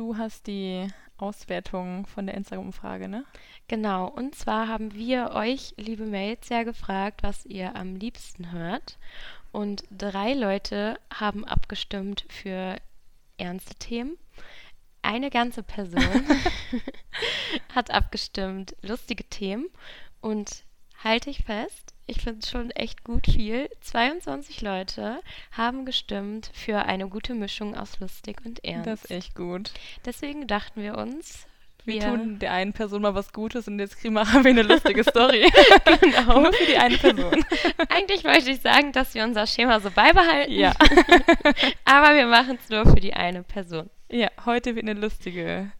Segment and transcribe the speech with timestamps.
[0.00, 3.26] du hast die Auswertung von der Instagram-Umfrage, ne?
[3.68, 8.96] Genau, und zwar haben wir euch, liebe Mails, ja gefragt, was ihr am liebsten hört.
[9.52, 12.76] Und drei Leute haben abgestimmt für
[13.36, 14.16] ernste Themen.
[15.02, 16.02] Eine ganze Person
[17.74, 19.66] hat abgestimmt lustige Themen.
[20.22, 20.64] Und
[21.04, 23.70] halte ich fest, ich finde es schon echt gut viel.
[23.82, 25.20] 22 Leute
[25.52, 28.86] haben gestimmt für eine gute Mischung aus lustig und ernst.
[28.86, 29.70] Das ist echt gut.
[30.04, 31.46] Deswegen dachten wir uns,
[31.84, 35.04] Wir wir tun der einen Person mal was Gutes und jetzt machen wir eine lustige
[35.04, 35.48] Story.
[36.00, 36.40] genau.
[36.40, 37.44] Nur für die eine Person.
[37.88, 40.52] Eigentlich wollte ich sagen, dass wir unser Schema so beibehalten.
[40.52, 40.72] Ja.
[41.84, 43.88] Aber wir machen es nur für die eine Person.
[44.10, 45.70] Ja, heute wird eine lustige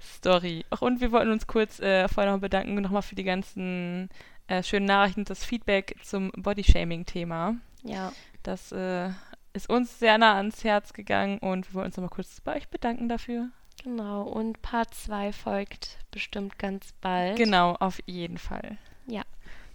[0.00, 0.64] Story.
[0.80, 4.08] Und wir wollten uns kurz äh, vorher noch bedanken, nochmal für die ganzen
[4.50, 7.56] äh, schönen Nachrichten, das Feedback zum Bodyshaming-Thema.
[7.84, 8.12] Ja.
[8.42, 9.10] Das äh,
[9.52, 12.68] ist uns sehr nah ans Herz gegangen und wir wollten uns nochmal kurz bei euch
[12.68, 13.48] bedanken dafür.
[13.82, 14.22] Genau.
[14.22, 17.36] Und Part 2 folgt bestimmt ganz bald.
[17.36, 18.76] Genau, auf jeden Fall.
[19.06, 19.22] Ja.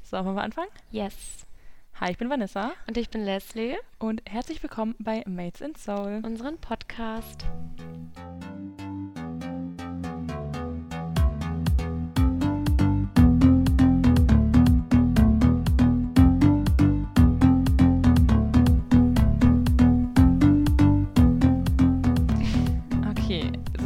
[0.03, 0.69] So, wollen wir anfangen?
[0.91, 1.15] Yes.
[1.99, 6.21] Hi, ich bin Vanessa Und ich bin Leslie, und herzlich willkommen bei Mates in Soul.
[6.25, 7.45] unseren Podcast.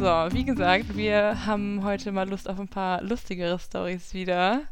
[0.00, 4.62] So, wie gesagt, wir haben heute mal Lust auf ein paar lustigere Stories wieder.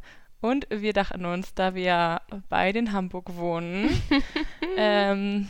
[0.41, 3.91] Und wir dachten uns, da wir ja beide in Hamburg wohnen,
[4.79, 5.47] ähm,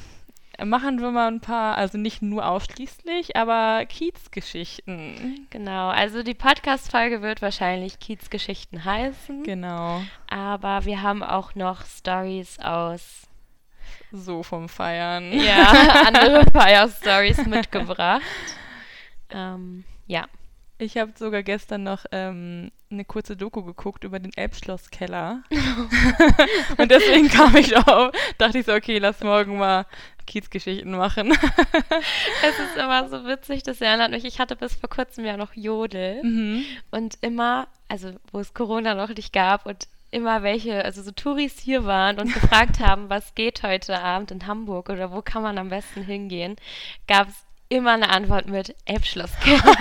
[0.65, 5.47] machen wir mal ein paar, also nicht nur ausschließlich, aber Kiezgeschichten.
[5.51, 5.91] Genau.
[5.91, 9.45] Also die Podcast-Folge wird wahrscheinlich Kiez-Geschichten heißen.
[9.45, 13.29] Genau, Aber wir haben auch noch Stories aus
[14.11, 15.33] so vom Feiern.
[15.33, 15.71] ja,
[16.09, 18.23] andere Fire-Stories mitgebracht.
[19.31, 20.27] Ähm, ja.
[20.81, 25.43] Ich habe sogar gestern noch ähm, eine kurze Doku geguckt über den Elbschlosskeller.
[26.79, 29.87] Und deswegen kam ich drauf, dachte ich so, okay, lass morgen mal
[30.27, 31.33] Kiezgeschichten machen.
[32.43, 34.25] Es ist immer so witzig, das erinnert mich.
[34.25, 36.65] Ich hatte bis vor kurzem ja noch Jodel mhm.
[36.93, 41.59] und immer, also wo es Corona noch nicht gab und immer welche, also so Touris
[41.59, 45.59] hier waren und gefragt haben, was geht heute Abend in Hamburg oder wo kann man
[45.59, 46.57] am besten hingehen,
[47.07, 47.35] gab es
[47.69, 49.63] immer eine Antwort mit Elbschlosskeller.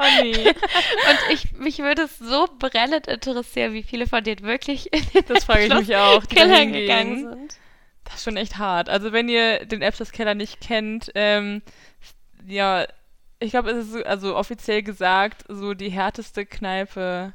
[0.00, 0.48] Oh nee.
[0.48, 5.24] und ich, mich würde es so brennend interessieren, wie viele von denen wirklich in den
[5.26, 6.24] Das frage ich mich auch.
[6.24, 7.58] die da Keller gegangen sind.
[8.04, 8.88] Das ist schon echt hart.
[8.88, 11.62] Also wenn ihr den Elbschlosskeller nicht kennt, ähm,
[12.46, 12.86] ja,
[13.40, 17.32] ich glaube, es ist so, also offiziell gesagt so die härteste Kneipe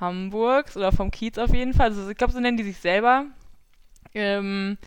[0.00, 1.90] Hamburgs oder vom Kiez auf jeden Fall.
[1.90, 3.26] Also ich glaube, so nennen die sich selber.
[4.14, 4.86] Ähm, äh,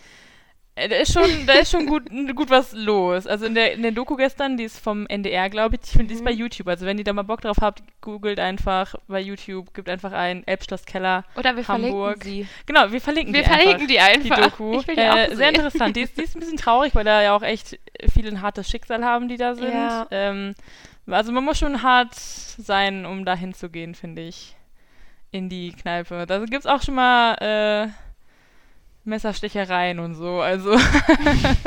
[0.78, 2.04] da ist schon, da ist schon gut,
[2.36, 3.26] gut was los.
[3.28, 6.08] Also in der, in der Doku gestern, die ist vom NDR, glaube ich, ich finde,
[6.08, 6.26] die ist Mhm.
[6.26, 6.68] bei YouTube.
[6.68, 10.46] Also wenn ihr da mal Bock drauf habt, googelt einfach bei YouTube, gibt einfach ein
[10.48, 11.24] Elbschlosskeller.
[11.36, 12.22] Oder wir Hamburg.
[12.22, 12.48] verlinken sie.
[12.66, 14.36] Genau, wir verlinken Wir die einfach verlinken die einfach.
[14.36, 14.80] die Doku.
[14.80, 15.96] Ich will die äh, auch sehr interessant.
[15.96, 17.80] Die ist, die ist ein bisschen traurig, weil da ja auch echt
[18.14, 19.74] viele ein hartes Schicksal haben, die da sind.
[19.74, 20.06] Ja.
[20.12, 20.54] Ähm,
[21.10, 24.56] also man muss schon hart sein, um da hinzugehen, finde ich.
[25.32, 26.26] In die Kneipe.
[26.26, 27.88] Da gibt es auch schon mal äh,
[29.08, 30.42] Messerstechereien und so.
[30.42, 30.78] Also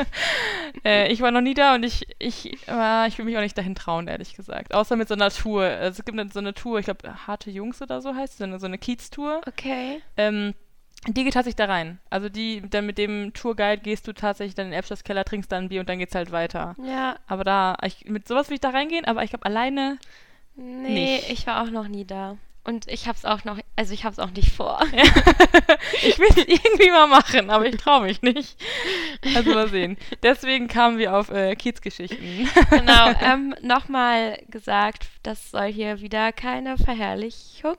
[0.85, 3.57] äh, ich war noch nie da und ich, ich, äh, ich will mich auch nicht
[3.57, 4.73] dahin trauen, ehrlich gesagt.
[4.73, 5.63] Außer mit so einer Tour.
[5.63, 8.37] Also es gibt eine- so eine Tour, ich glaube, Harte Jungs oder so heißt es,
[8.39, 9.41] so eine, so eine Kiez-Tour.
[9.47, 10.01] Okay.
[10.17, 10.53] Ähm,
[11.07, 11.99] die geht tatsächlich da rein.
[12.11, 15.63] Also die, dann mit dem Tourguide gehst du tatsächlich dann in den Elbschlosskeller, trinkst dann
[15.65, 16.75] ein Bier und dann geht's halt weiter.
[16.85, 19.97] Ja, Aber da, ich, mit sowas will ich da reingehen, aber ich glaube alleine,
[20.55, 21.31] nee, Nicht.
[21.31, 22.37] ich war auch noch nie da.
[22.63, 24.79] Und ich hab's auch noch, also ich hab's auch nicht vor.
[26.03, 28.55] ich will es irgendwie mal machen, aber ich traue mich nicht.
[29.35, 29.97] Also mal sehen.
[30.21, 32.47] Deswegen kamen wir auf äh, Kiezgeschichten.
[32.69, 37.77] genau, ähm, nochmal gesagt, das soll hier wieder keine Verherrlichung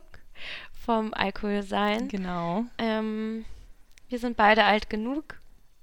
[0.85, 2.09] vom Alkohol sein.
[2.09, 2.65] genau.
[2.79, 3.45] Ähm,
[4.09, 5.37] wir sind beide alt genug.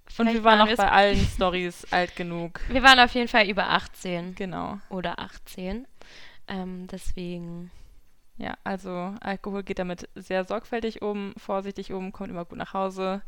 [0.09, 2.59] Und Vielleicht wir waren auch bei allen Stories alt genug.
[2.67, 4.79] Wir waren auf jeden Fall über 18 Genau.
[4.89, 5.87] oder 18.
[6.49, 7.71] Ähm, deswegen,
[8.39, 13.21] Ja, also Alkohol geht damit sehr sorgfältig um, vorsichtig um, kommt immer gut nach Hause.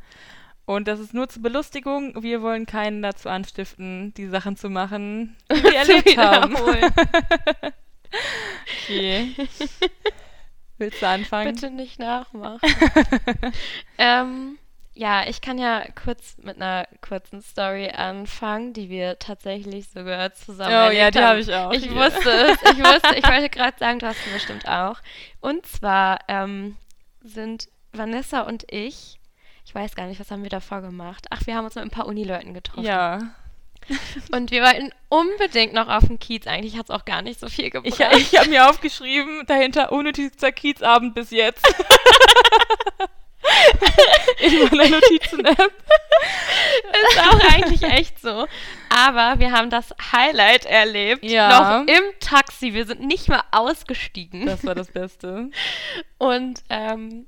[0.66, 2.24] Und das ist nur zur Belustigung.
[2.24, 6.56] Wir wollen keinen dazu anstiften, die Sachen zu machen, die wir erlebt haben.
[8.84, 9.34] Okay.
[10.78, 11.56] Willst du anfangen?
[11.56, 12.60] Bitte nicht nachmachen.
[13.98, 14.58] ähm,
[14.94, 20.72] ja, ich kann ja kurz mit einer kurzen Story anfangen, die wir tatsächlich sogar zusammen
[20.72, 21.28] Oh erlebt ja, die haben.
[21.28, 21.72] habe ich auch.
[21.72, 21.96] Ich hier.
[21.96, 22.62] wusste es.
[22.72, 25.00] Ich wusste, ich wollte gerade sagen, du hast sie bestimmt auch.
[25.40, 26.78] Und zwar ähm,
[27.22, 29.20] sind Vanessa und ich,
[29.66, 31.28] ich weiß gar nicht, was haben wir davor gemacht?
[31.30, 32.84] Ach, wir haben uns mit ein paar Unileuten getroffen.
[32.86, 33.20] Ja,
[34.32, 36.48] Und wir wollten unbedingt noch auf den Kiez.
[36.48, 38.00] Eigentlich hat es auch gar nicht so viel gebracht.
[38.14, 41.66] Ich, ich habe mir aufgeschrieben, dahinter unnötigster Kiezabend bis jetzt.
[44.40, 45.58] In meiner Notizen-App.
[47.10, 48.48] Ist auch eigentlich echt so.
[48.90, 51.24] Aber wir haben das Highlight erlebt.
[51.24, 51.84] Ja.
[51.84, 52.74] Noch im Taxi.
[52.74, 54.46] Wir sind nicht mal ausgestiegen.
[54.46, 55.50] Das war das Beste.
[56.18, 57.28] Und ähm,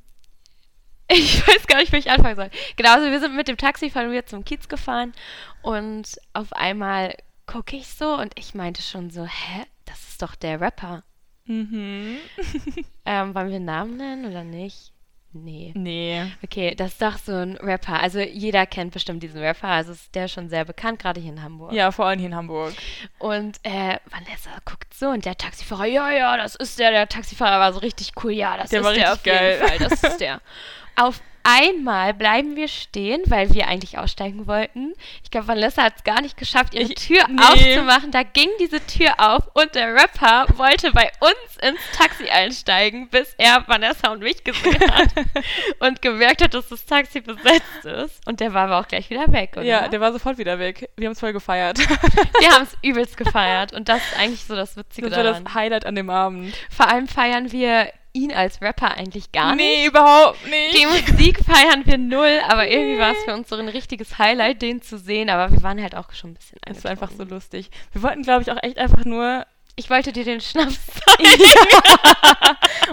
[1.07, 2.49] ich weiß gar nicht, wie ich anfangen soll.
[2.75, 5.13] Genau, also wir sind mit dem Taxi von mir zum Kiez gefahren
[5.61, 7.15] und auf einmal
[7.45, 11.03] gucke ich so und ich meinte schon so, hä, das ist doch der Rapper.
[11.45, 12.17] Mhm.
[13.05, 14.92] Ähm, wollen wir einen Namen nennen oder nicht?
[15.33, 15.71] Nee.
[15.75, 16.31] Nee.
[16.43, 17.99] Okay, das ist doch so ein Rapper.
[17.99, 19.67] Also jeder kennt bestimmt diesen Rapper.
[19.67, 21.73] Also ist der schon sehr bekannt, gerade hier in Hamburg.
[21.73, 22.73] Ja, vor allem hier in Hamburg.
[23.19, 26.91] Und äh, Vanessa guckt so und der Taxifahrer, ja, ja, das ist der.
[26.91, 28.31] Der Taxifahrer war so richtig cool.
[28.31, 29.67] Ja, das Der ist war der richtig auf jeden geil.
[29.67, 29.89] Fall.
[29.89, 30.41] Das ist der.
[30.95, 34.93] Auf einmal bleiben wir stehen, weil wir eigentlich aussteigen wollten.
[35.23, 37.41] Ich glaube, Vanessa hat es gar nicht geschafft, ihre Ich- Tür nee.
[37.41, 38.11] aufzumachen.
[38.11, 43.33] Da ging diese Tür auf und der Rapper wollte bei uns ins Taxi einsteigen, bis
[43.37, 45.09] er Vanessa und mich gesehen hat
[45.79, 48.25] und gemerkt hat, dass das Taxi besetzt ist.
[48.27, 49.63] Und der war aber auch gleich wieder weg, oder?
[49.63, 50.89] Ja, der war sofort wieder weg.
[50.97, 51.77] Wir haben es voll gefeiert.
[52.39, 53.73] wir haben es übelst gefeiert.
[53.73, 55.43] Und das ist eigentlich so das Witzige Das war daran.
[55.43, 56.55] das Highlight an dem Abend.
[56.69, 59.65] Vor allem feiern wir ihn als Rapper eigentlich gar nicht.
[59.65, 60.77] Nee, überhaupt nicht.
[60.77, 64.61] Die Musik feiern wir null, aber irgendwie war es für uns so ein richtiges Highlight,
[64.61, 65.29] den zu sehen.
[65.29, 67.35] Aber wir waren halt auch schon ein bisschen Es war einfach so angetrunken.
[67.35, 67.69] lustig.
[67.91, 69.45] Wir wollten, glaube ich, auch echt einfach nur.
[69.75, 70.77] Ich wollte dir den Schnaps
[71.17, 71.41] zeigen.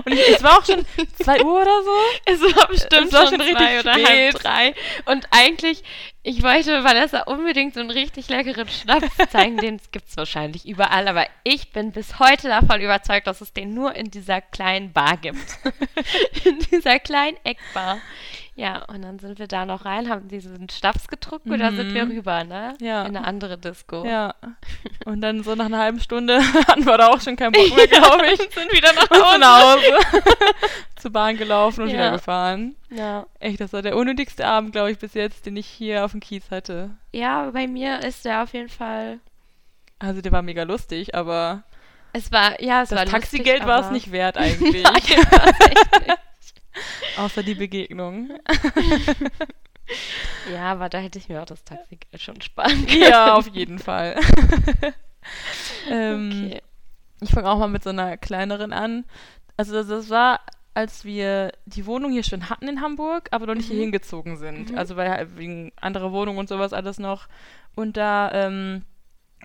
[0.04, 0.84] Und ich, es war auch schon
[1.22, 1.90] 2 Uhr oder so.
[2.24, 4.42] Es war bestimmt Es war schon, schon richtig zwei oder halb spät.
[4.44, 4.74] drei.
[5.04, 5.82] Und eigentlich,
[6.22, 9.56] ich wollte Vanessa unbedingt so einen richtig leckeren Schnaps zeigen.
[9.56, 11.08] Den gibt es wahrscheinlich überall.
[11.08, 15.16] Aber ich bin bis heute davon überzeugt, dass es den nur in dieser kleinen Bar
[15.16, 15.58] gibt.
[16.44, 18.00] in dieser kleinen Eckbar.
[18.60, 21.94] Ja, und dann sind wir da noch rein, haben diesen Schnaps getrunken und dann sind
[21.94, 22.10] wir Mhm.
[22.10, 22.74] rüber, ne?
[22.78, 23.06] Ja.
[23.06, 24.04] In eine andere Disco.
[24.04, 24.34] Ja.
[25.06, 27.86] Und dann so nach einer halben Stunde hatten wir da auch schon keinen Bock mehr,
[27.86, 28.36] glaube ich.
[28.36, 29.38] sind wieder nach Und sind Hause.
[29.38, 30.26] nach Hause.
[30.96, 31.94] Zur Bahn gelaufen und Ja.
[31.94, 32.76] wieder gefahren.
[32.90, 33.24] Ja.
[33.38, 36.20] Echt, das war der unnötigste Abend, glaube ich, bis jetzt, den ich hier auf dem
[36.20, 36.90] Kiez hatte.
[37.12, 39.20] ja, bei mir ist der auf jeden Fall.
[39.98, 41.62] Also der war mega lustig, aber
[42.12, 44.82] Es war, ja, es war das lustig, Taxigeld war es nicht wert eigentlich.
[44.82, 46.18] Nein, war's echt nicht.
[47.16, 48.30] Außer die Begegnung.
[50.52, 53.02] Ja, aber da hätte ich mir auch das Taxigeld schon sparen können.
[53.02, 54.14] ja, auf jeden Fall.
[55.90, 56.62] ähm, Okay.
[57.22, 59.04] Ich fange auch mal mit so einer kleineren an.
[59.56, 60.40] Also das, das war,
[60.74, 63.72] als wir die Wohnung hier schon hatten in Hamburg, aber noch nicht Mhm.
[63.74, 64.70] hier hingezogen sind.
[64.70, 64.78] Mhm.
[64.78, 67.26] Also weil wegen anderer Wohnung und sowas alles noch.
[67.74, 68.84] Und da ähm,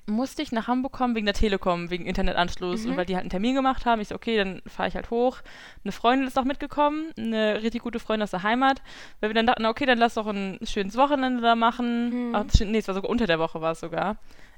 [0.08, 2.92] musste ich nach Hamburg kommen wegen der Telekom, wegen Internetanschluss Mhm.
[2.92, 4.02] und weil die halt einen Termin gemacht haben.
[4.02, 5.40] Ich so, okay, dann fahre ich halt hoch.
[5.84, 8.82] Eine Freundin ist auch mitgekommen, eine richtig gute Freundin aus der Heimat,
[9.20, 12.30] weil wir dann dachten, okay, dann lass doch ein schönes Wochenende da machen.
[12.30, 12.36] Mhm.
[12.36, 14.18] Ach, stimmt, nee, es war sogar unter der Woche war es sogar.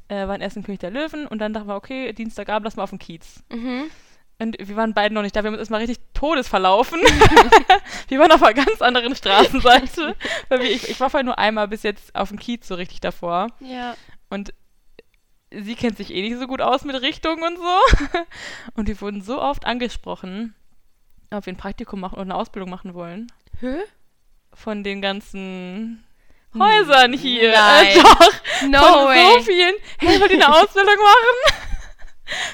[0.10, 2.84] Äh, waren erst in König der Löwen und dann dachten wir, okay, Dienstagabend lass mal
[2.84, 3.44] auf den Kiez.
[3.52, 3.84] Mhm.
[4.40, 5.42] Und wir waren beide noch nicht da.
[5.44, 7.00] Wir haben uns erstmal richtig Todes verlaufen.
[8.08, 10.16] wir waren auf einer ganz anderen Straßenseite.
[10.50, 13.00] weil wir, ich, ich war vorher nur einmal bis jetzt auf dem Kiez so richtig
[13.02, 13.48] davor.
[13.60, 13.96] Ja.
[14.30, 14.54] Und
[15.52, 18.18] sie kennt sich eh nicht so gut aus mit Richtungen und so.
[18.76, 20.56] Und wir wurden so oft angesprochen,
[21.32, 23.32] ob wir ein Praktikum machen oder eine Ausbildung machen wollen.
[23.60, 23.78] Hä?
[24.54, 26.04] Von den ganzen
[26.58, 27.52] Häusern hier.
[27.52, 27.88] Nein.
[27.88, 28.34] Äh, doch.
[28.70, 29.42] No von so way.
[29.44, 29.76] vielen.
[30.00, 31.64] Hey, wollt ihr eine Ausbildung machen?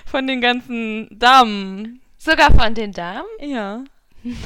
[0.05, 2.01] Von den ganzen Damen.
[2.17, 3.27] Sogar von den Damen?
[3.39, 3.83] Ja.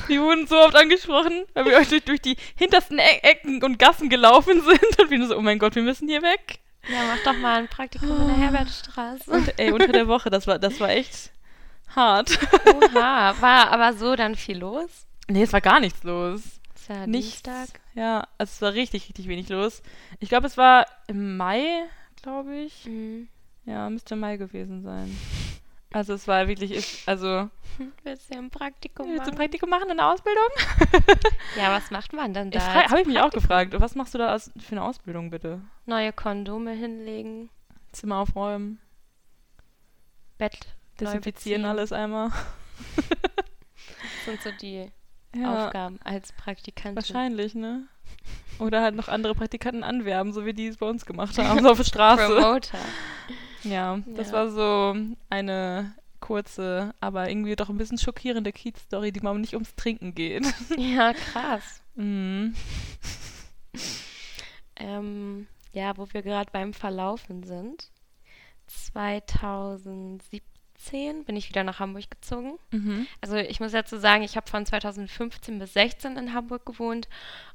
[0.08, 3.78] Wir wurden so oft angesprochen, weil wir euch durch, durch die hintersten e Ecken und
[3.78, 5.00] Gassen gelaufen sind.
[5.00, 6.60] Und wir nur so, oh mein Gott, wir müssen hier weg.
[6.90, 9.30] Ja, mach doch mal ein Praktikum in der Herbertstraße.
[9.30, 11.32] Und ey, unter der Woche, das war, das war echt
[11.96, 12.38] hart.
[12.66, 15.06] Oha, war aber so dann viel los?
[15.28, 16.42] Nee, es war gar nichts los.
[16.76, 17.44] Ist ja Nichts.
[17.44, 17.82] Dienstag.
[17.94, 19.82] Ja, also es war richtig, richtig wenig los.
[20.20, 21.84] Ich glaube, es war im Mai,
[22.22, 22.86] glaube ich.
[22.86, 23.28] Mhm.
[23.66, 25.18] Ja, müsste Mai gewesen sein.
[25.94, 27.50] Also es war wirklich, ist, also
[28.04, 29.36] Willst du ein Praktikum willst du ein machen?
[29.38, 30.50] Praktikum machen in der Ausbildung?
[31.56, 32.58] Ja, was macht man dann da?
[32.58, 33.42] Ich habe ich mich auch Praktikum?
[33.42, 35.62] gefragt, was machst du da als, für eine Ausbildung bitte?
[35.86, 37.50] Neue Kondome hinlegen,
[37.94, 38.80] Zimmer aufräumen,
[40.38, 42.32] Bett desinfizieren alles einmal.
[44.16, 44.92] Das sind so die
[45.36, 46.96] Ja, Aufgaben als Praktikantin.
[46.96, 47.88] wahrscheinlich, ne?
[48.60, 51.70] Oder halt noch andere Praktikanten anwerben, so wie die es bei uns gemacht haben, so
[51.70, 52.36] auf der Straße.
[52.36, 52.80] Promoter.
[53.70, 54.34] Ja, das Ja.
[54.34, 54.96] war so
[55.30, 60.46] eine kurze, aber irgendwie doch ein bisschen schockierende Kiez-Story, die mal nicht ums Trinken geht.
[60.78, 61.82] Ja, krass.
[61.96, 62.56] Mhm.
[64.76, 67.90] Ähm, ja, wo wir gerade beim Verlaufen sind.
[68.68, 72.58] 2017 bin ich wieder nach Hamburg gezogen.
[72.72, 73.08] Mhm.
[73.22, 77.08] Also ich muss dazu sagen, ich habe von 2015 bis 16 in Hamburg gewohnt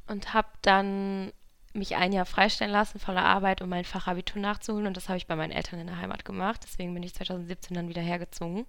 [0.08, 1.32] und habe dann
[1.74, 4.86] mich ein Jahr freistellen lassen von der Arbeit, um mein Fachabitur nachzuholen.
[4.86, 6.60] Und das habe ich bei meinen Eltern in der Heimat gemacht.
[6.64, 8.66] Deswegen bin ich 2017 dann wieder hergezogen.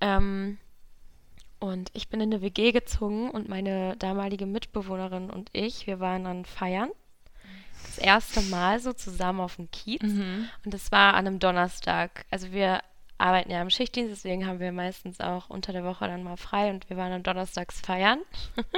[0.00, 0.58] Ähm,
[1.60, 6.24] und ich bin in eine WG gezogen und meine damalige Mitbewohnerin und ich, wir waren
[6.24, 6.90] dann feiern.
[7.82, 10.02] Das erste Mal so zusammen auf dem Kiez.
[10.02, 10.48] Mhm.
[10.64, 12.26] Und das war an einem Donnerstag.
[12.30, 12.80] Also wir
[13.18, 16.70] arbeiten ja im Schichtdienst, deswegen haben wir meistens auch unter der Woche dann mal frei
[16.70, 18.20] und wir waren dann donnerstags feiern.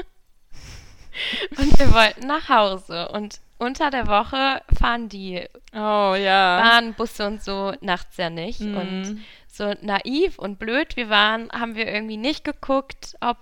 [1.58, 3.08] und wir wollten nach Hause.
[3.08, 6.60] Und unter der Woche fahren die Oh ja.
[6.60, 8.60] Bahnbusse und so nachts ja nicht.
[8.60, 8.76] Mhm.
[8.76, 13.38] Und so naiv und blöd wir waren, haben wir irgendwie nicht geguckt, ob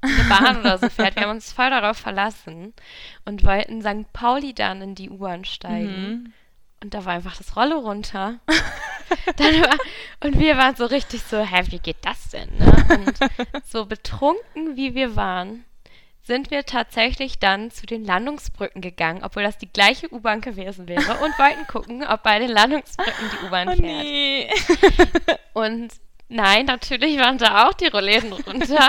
[0.00, 1.16] eine Bahn oder so fährt.
[1.16, 2.74] Wir haben uns voll darauf verlassen
[3.24, 4.12] und wollten St.
[4.12, 6.08] Pauli dann in die U-Bahn steigen.
[6.08, 6.32] Mhm.
[6.82, 8.40] Und da war einfach das Rollo runter.
[9.38, 9.78] War,
[10.24, 12.48] und wir waren so richtig so, hä, wie geht das denn?
[12.58, 12.72] Ne?
[12.88, 15.64] Und so betrunken wie wir waren,
[16.26, 21.18] sind wir tatsächlich dann zu den Landungsbrücken gegangen, obwohl das die gleiche U-Bahn gewesen wäre
[21.22, 23.80] und wollten gucken, ob bei den Landungsbrücken die U-Bahn Oh fährt.
[23.80, 24.50] nee.
[25.52, 25.92] Und
[26.28, 28.88] nein, natürlich waren da auch die Rollläden runter.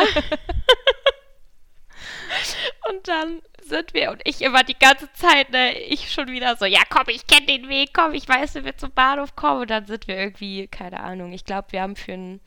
[2.89, 6.65] und dann sind wir und ich immer die ganze Zeit, ne, ich schon wieder so,
[6.65, 9.61] ja komm, ich kenne den Weg, komm, ich weiß, wie wir zum Bahnhof kommen.
[9.61, 12.39] Und dann sind wir irgendwie, keine Ahnung, ich glaube, wir haben für einen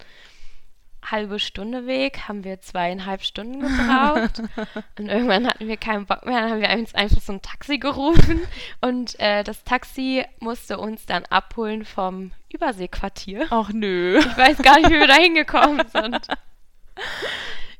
[1.10, 4.42] halbe Stunde Weg, haben wir zweieinhalb Stunden gebraucht.
[4.98, 7.78] und irgendwann hatten wir keinen Bock mehr, dann haben wir uns einfach so ein Taxi
[7.78, 8.40] gerufen.
[8.80, 13.46] Und äh, das Taxi musste uns dann abholen vom Überseequartier.
[13.50, 14.18] Ach nö.
[14.18, 16.26] Ich weiß gar nicht, wie wir da hingekommen sind.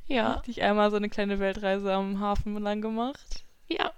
[0.07, 3.43] Ja, Richtig einmal so eine kleine Weltreise am Hafen lang gemacht.
[3.67, 3.91] ja.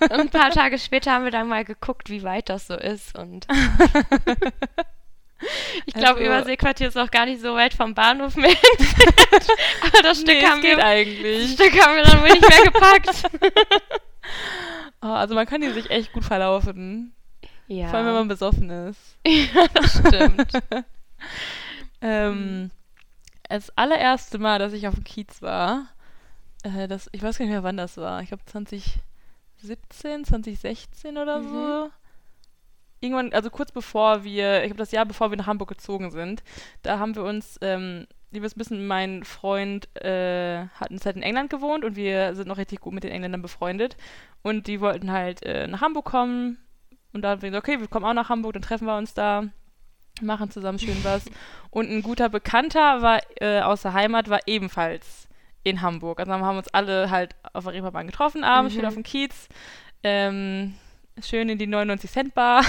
[0.00, 3.16] Und ein paar Tage später haben wir dann mal geguckt, wie weit das so ist.
[3.18, 3.46] Und
[5.86, 8.50] ich glaube, Also- Überseequartier ist auch gar nicht so weit vom Bahnhof mehr.
[9.88, 11.52] Aber das Stück, Nee, haben wir, das.
[11.52, 13.22] Stück haben wir dann wohl nicht mehr gepackt.
[15.00, 17.14] Oh, also man kann die sich echt gut verlaufen.
[17.68, 19.16] ja, Vor allem, wenn man besoffen ist.
[19.26, 20.52] ja, das stimmt.
[22.00, 22.70] Ähm,
[23.48, 25.86] das allererste Mal, dass ich auf dem Kiez war,
[26.64, 28.20] äh, das, ich weiß gar nicht mehr, wann das war.
[28.22, 31.48] Ich glaube 2017, 2016 oder Mhm.
[31.48, 31.90] so.
[33.00, 36.42] Irgendwann, also kurz bevor wir, ich glaube das Jahr bevor wir nach Hamburg gezogen sind,
[36.82, 41.48] da haben wir uns, ähm, ein bisschen, mein Freund äh, hat eine Zeit in England
[41.50, 43.96] gewohnt und wir sind noch richtig gut mit den Engländern befreundet.
[44.42, 46.58] Und die wollten halt äh, nach Hamburg kommen.
[47.12, 49.14] Und da haben wir gesagt, okay, wir kommen auch nach Hamburg, dann treffen wir uns
[49.14, 49.44] da,
[50.20, 51.24] machen zusammen schön was.
[51.70, 55.26] Und ein guter Bekannter war äh, aus der Heimat, war ebenfalls
[55.62, 56.20] in Hamburg.
[56.20, 58.78] Also haben wir uns alle halt auf der Reeperbahn getroffen, abends, Mhm.
[58.78, 59.48] schön auf dem Kiez.
[60.02, 60.74] Ähm,
[61.22, 62.64] schön in die 99 Cent Bar.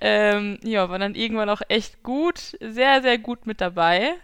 [0.00, 4.14] ähm, ja, war dann irgendwann auch echt gut, sehr, sehr gut mit dabei.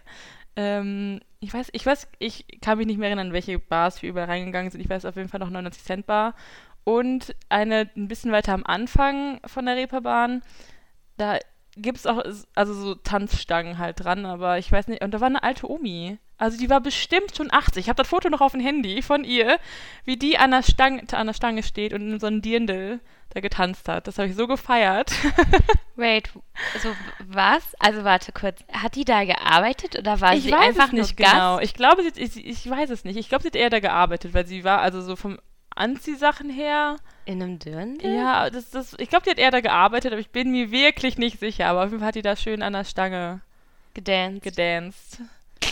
[0.57, 4.29] Ähm, ich weiß, ich weiß, ich kann mich nicht mehr erinnern, welche Bars wir überall
[4.29, 4.81] reingegangen sind.
[4.81, 6.35] Ich weiß auf jeden Fall noch 99 Cent Bar.
[6.85, 10.43] Und eine ein bisschen weiter am Anfang von der Reeperbahn,
[11.17, 11.39] da
[11.77, 12.23] gibt es auch,
[12.55, 16.19] also so Tanzstangen halt dran, aber ich weiß nicht, und da war eine alte Omi.
[16.41, 17.83] Also die war bestimmt schon 80.
[17.85, 19.59] Ich habe das Foto noch auf dem Handy von ihr,
[20.07, 23.41] wie die an der Stange, an der Stange steht und in so einem Dirndl da
[23.41, 24.07] getanzt hat.
[24.07, 25.13] Das habe ich so gefeiert.
[25.97, 26.31] Wait,
[26.73, 26.97] also
[27.29, 27.75] was?
[27.79, 31.19] Also warte kurz, hat die da gearbeitet oder war ich sie weiß einfach es nicht
[31.19, 31.35] nur Gast?
[31.35, 31.59] genau.
[31.61, 33.19] Ich glaube, sie, ich, ich weiß es nicht.
[33.19, 35.39] Ich glaube, sie hat eher da gearbeitet, weil sie war also so vom
[35.77, 36.97] Anziehsachen her.
[37.27, 38.09] In einem Dirndl?
[38.09, 41.19] Ja, das, das, ich glaube, die hat eher da gearbeitet, aber ich bin mir wirklich
[41.19, 41.67] nicht sicher.
[41.67, 43.43] Aber auf jeden Fall hat die da schön an der Stange
[43.93, 44.43] Gedanced.
[44.43, 45.21] gedanced.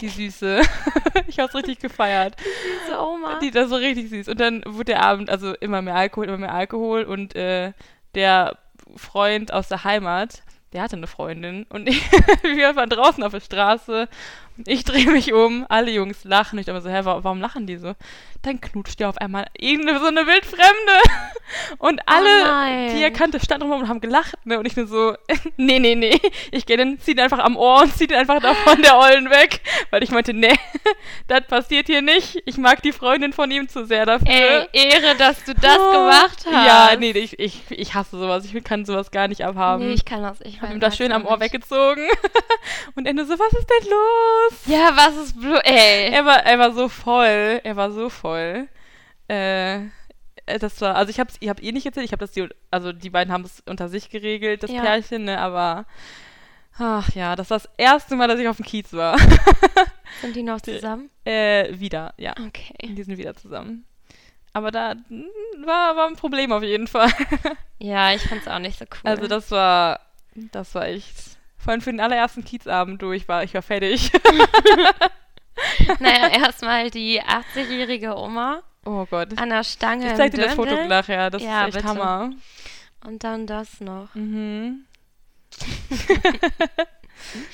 [0.00, 0.62] Die Süße.
[1.26, 2.36] ich hab's richtig gefeiert.
[2.86, 3.38] Diese Oma.
[3.40, 4.28] Die das so richtig süß.
[4.28, 7.02] Und dann wurde der Abend, also immer mehr Alkohol, immer mehr Alkohol.
[7.02, 7.72] Und äh,
[8.14, 8.58] der
[8.96, 11.66] Freund aus der Heimat, der hatte eine Freundin.
[11.68, 12.02] Und ich,
[12.42, 14.08] wir waren draußen auf der Straße.
[14.66, 16.58] Ich drehe mich um, alle Jungs lachen.
[16.58, 17.94] Ich dachte mir so, hä, wa- warum lachen die so?
[18.42, 20.66] Dann knutscht ja auf einmal irgendeine so eine Wildfremde.
[21.78, 22.94] Und alle, nein.
[22.94, 24.34] die er kannte, standen rum und haben gelacht.
[24.44, 24.58] Ne?
[24.58, 25.14] Und ich nur so,
[25.56, 26.20] nee, nee, nee.
[26.50, 28.96] Ich gehe dann, zieh den einfach am Ohr und zieh den einfach da von der
[28.98, 29.60] Ollen weg.
[29.90, 30.52] Weil ich meinte, nee,
[31.28, 32.42] das passiert hier nicht.
[32.44, 34.28] Ich mag die Freundin von ihm zu sehr dafür.
[34.28, 35.92] Ey, Ehre, dass du das Oh.
[35.92, 36.66] gemacht hast.
[36.66, 38.44] Ja, nee, ich, ich, ich hasse sowas.
[38.44, 39.86] Ich kann sowas gar nicht abhaben.
[39.86, 40.40] Nee, ich kann das.
[40.42, 41.52] Ich ich hab mag ihm das schön am Ohr nicht.
[41.52, 42.06] weggezogen.
[42.94, 44.47] und nur so, was ist denn los?
[44.66, 45.60] Ja, was ist blöd?
[45.64, 46.10] Ey.
[46.12, 47.60] Er war, er war so voll.
[47.64, 48.68] Er war so voll.
[49.28, 49.80] Äh,
[50.60, 52.92] das war, also ich hab's, ihr habt eh nicht erzählt, ich habe das, die, also
[52.92, 54.80] die beiden haben es unter sich geregelt, das Ja.
[54.80, 55.84] Pärchen, ne, aber
[56.78, 59.18] ach ja, das war das erste Mal, dass ich auf dem Kiez war.
[60.22, 61.10] Sind die noch zusammen?
[61.26, 62.32] äh, wieder, ja.
[62.46, 62.74] Okay.
[62.82, 63.84] Die sind wieder zusammen.
[64.54, 67.10] Aber da mm, war, war ein Problem auf jeden Fall.
[67.80, 69.00] Ja, ich fand's auch nicht so cool.
[69.10, 70.00] Also das war,
[70.34, 71.14] das war echt,
[71.58, 74.10] vor allem für den allerersten Kiezabend durch war, ich war fertig.
[75.98, 79.36] Naja, erstmal die 80-jährige Oma Oh Gott.
[79.38, 80.54] an der Stange Ich zeig dir das.
[80.54, 81.88] Foto nachher, das Ja, ist echt bitte.
[81.88, 82.30] Hammer.
[83.04, 84.14] Und dann das noch.
[84.14, 84.84] Mhm.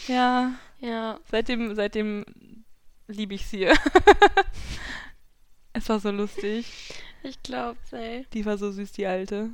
[0.06, 2.26] ja, Ja, seitdem, seitdem
[3.06, 3.70] liebe ich sie.
[5.72, 6.92] es war so lustig.
[7.22, 8.26] ich glaub's, ey.
[8.34, 9.48] Die war so süß, die alte.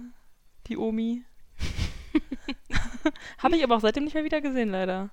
[0.66, 1.23] Die Omi.
[3.38, 5.11] Habe ich aber auch seitdem nicht mehr wieder gesehen, leider.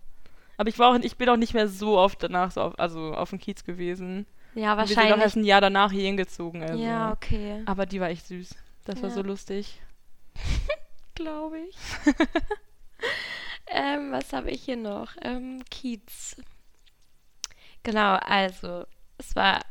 [0.58, 3.13] Aber ich war auch, ich bin auch nicht mehr so oft danach so auf, also
[3.13, 4.25] auf dem Kiez gewesen.
[4.56, 5.24] Ja, Und Wir sind auch wahrscheinlich.
[5.24, 6.63] erst ein Jahr danach hier hingezogen.
[6.63, 6.84] Also.
[6.84, 7.62] Ja, okay.
[7.65, 8.56] Aber die war echt süß.
[8.86, 9.15] Das war Ja.
[9.15, 9.79] so lustig.
[11.15, 11.75] Glaube ich.
[13.67, 15.12] ähm, was habe ich hier noch?
[15.22, 16.38] Ähm, Kiez.
[17.84, 18.86] Genau, also,
[19.17, 19.62] es war.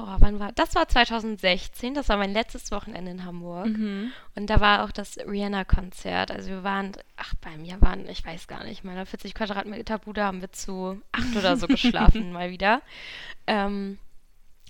[0.00, 0.52] Boah, wann war.
[0.52, 3.66] Das war 2016, das war mein letztes Wochenende in Hamburg.
[3.66, 4.12] Mhm.
[4.34, 6.30] Und da war auch das Rihanna-Konzert.
[6.30, 10.24] Also wir waren, ach, bei mir waren, ich weiß gar nicht, meiner 40 Quadratmeter Bude
[10.24, 12.80] haben wir zu acht oder so geschlafen, mal wieder.
[13.46, 13.98] Ähm,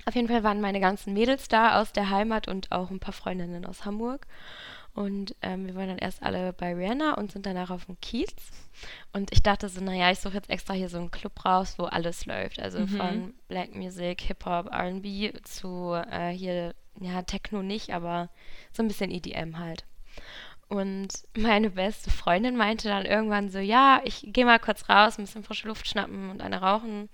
[0.05, 3.15] auf jeden Fall waren meine ganzen Mädels da aus der Heimat und auch ein paar
[3.15, 4.27] Freundinnen aus Hamburg.
[4.95, 8.35] Und ähm, wir waren dann erst alle bei Rihanna und sind danach auf dem Kiez.
[9.13, 11.85] Und ich dachte so, naja, ich suche jetzt extra hier so einen Club raus, wo
[11.85, 12.59] alles läuft.
[12.61, 12.89] Also Mhm.
[12.89, 18.31] von Black Music, Hip-Hop, RB zu äh, hier, ja, Techno nicht, aber
[18.73, 19.85] so ein bisschen EDM halt.
[20.69, 25.25] Und meine beste Freundin meinte dann irgendwann so, ja, ich gehe mal kurz raus, ein
[25.25, 27.09] bisschen frische Luft schnappen und eine rauchen.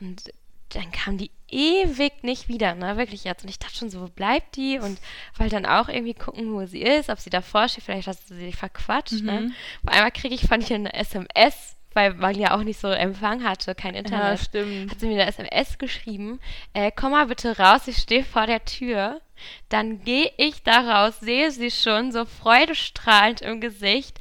[0.00, 0.32] Und
[0.70, 3.42] dann kam die ewig nicht wieder, ne, wirklich jetzt.
[3.42, 4.78] Und ich dachte schon so, wo bleibt die?
[4.78, 4.98] Und
[5.36, 8.34] wollte dann auch irgendwie gucken, wo sie ist, ob sie davor steht, vielleicht hast du
[8.34, 9.40] sie verquatscht, ne.
[9.40, 9.54] Mhm.
[9.86, 13.42] Auf einmal kriege ich von ihr eine SMS, weil man ja auch nicht so Empfang
[13.44, 14.90] hatte, kein Ja, Internet stimmt.
[14.90, 16.38] hat sie mir eine SMS geschrieben,
[16.74, 19.20] äh, komm mal bitte raus, ich stehe vor der Tür.
[19.68, 24.18] Dann gehe ich da raus, sehe sie schon so freudestrahlend im Gesicht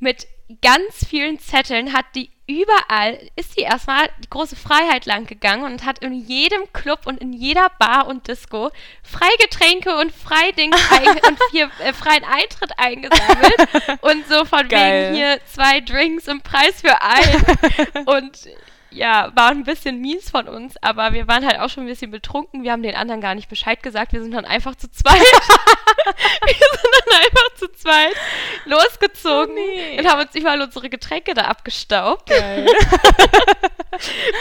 [0.00, 0.26] mit
[0.62, 5.84] ganz vielen Zetteln, hat die überall, ist sie erstmal die große Freiheit lang gegangen und
[5.84, 8.70] hat in jedem Club und in jeder Bar und Disco
[9.02, 15.06] Freigetränke und Freidings ein und hier äh, freien Eintritt eingesammelt und so von Geil.
[15.06, 18.48] wegen hier zwei Drinks im Preis für einen und
[18.96, 22.10] ja, war ein bisschen mies von uns, aber wir waren halt auch schon ein bisschen
[22.10, 22.62] betrunken.
[22.62, 24.12] Wir haben den anderen gar nicht Bescheid gesagt.
[24.12, 25.20] Wir sind dann einfach zu zweit.
[26.44, 28.16] wir sind dann einfach zu zweit
[28.64, 29.98] losgezogen Oh nee.
[29.98, 32.30] und haben uns überall unsere Getränke da abgestaubt.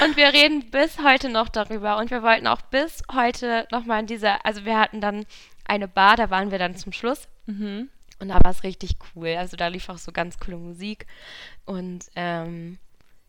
[0.03, 1.97] Und wir reden bis heute noch darüber.
[1.97, 5.25] Und wir wollten auch bis heute nochmal in dieser, also wir hatten dann
[5.65, 7.27] eine Bar, da waren wir dann zum Schluss.
[7.45, 7.89] mhm.
[8.17, 9.35] Und da war es richtig cool.
[9.37, 11.05] Also da lief auch so ganz coole Musik.
[11.65, 12.79] Und ähm,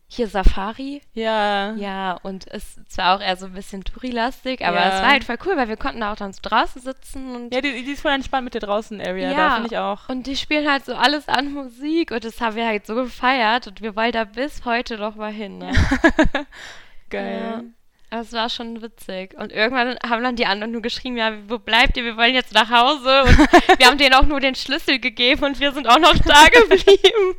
[0.09, 1.01] hier Safari.
[1.13, 1.73] Ja.
[1.75, 4.87] Ja, und es ist zwar auch eher so ein bisschen Touri-lastig, aber Ja.
[4.95, 7.53] es war halt voll cool, weil wir konnten da auch dann so draußen sitzen und
[7.53, 9.35] Ja, die, die ist voll entspannt mit der draußen-Area, Ja.
[9.35, 10.07] da finde ich auch.
[10.09, 13.67] Und die spielen halt so alles an Musik und das haben wir halt so gefeiert
[13.67, 15.57] und wir wollen da bis heute noch mal hin.
[15.57, 15.71] Ne?
[17.09, 17.41] Geil.
[17.41, 17.63] Ja.
[18.09, 19.33] Das war schon witzig.
[19.37, 22.05] Und irgendwann haben dann die anderen nur geschrieben, ja, wo bleibt ihr?
[22.05, 23.23] Wir wollen jetzt nach Hause.
[23.23, 23.37] Und
[23.79, 27.35] wir haben denen auch nur den Schlüssel gegeben und wir sind auch noch da geblieben.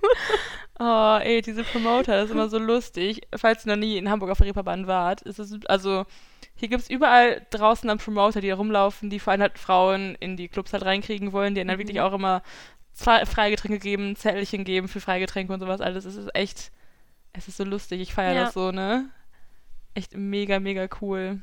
[0.80, 3.22] Oh, ey, diese Promoter, das ist immer so lustig.
[3.36, 6.04] Falls ihr noch nie in Hamburg auf der Reeperbahn wart, ist es, also,
[6.54, 10.14] hier gibt es überall draußen dann Promoter, die da rumlaufen, die vor allem halt Frauen
[10.20, 11.80] in die Clubs halt reinkriegen wollen, die ihnen dann Mhm.
[11.80, 12.42] wirklich auch immer
[12.94, 16.04] Freigetränke geben, Zettelchen geben für Freigetränke und sowas alles.
[16.04, 16.72] Es ist echt,
[17.32, 18.00] es ist so lustig.
[18.00, 18.44] Ich feiere Ja.
[18.44, 19.08] das so, ne?
[19.94, 21.40] Echt mega, mega cool.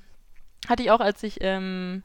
[0.67, 2.03] Hatte ich auch, als ich ähm,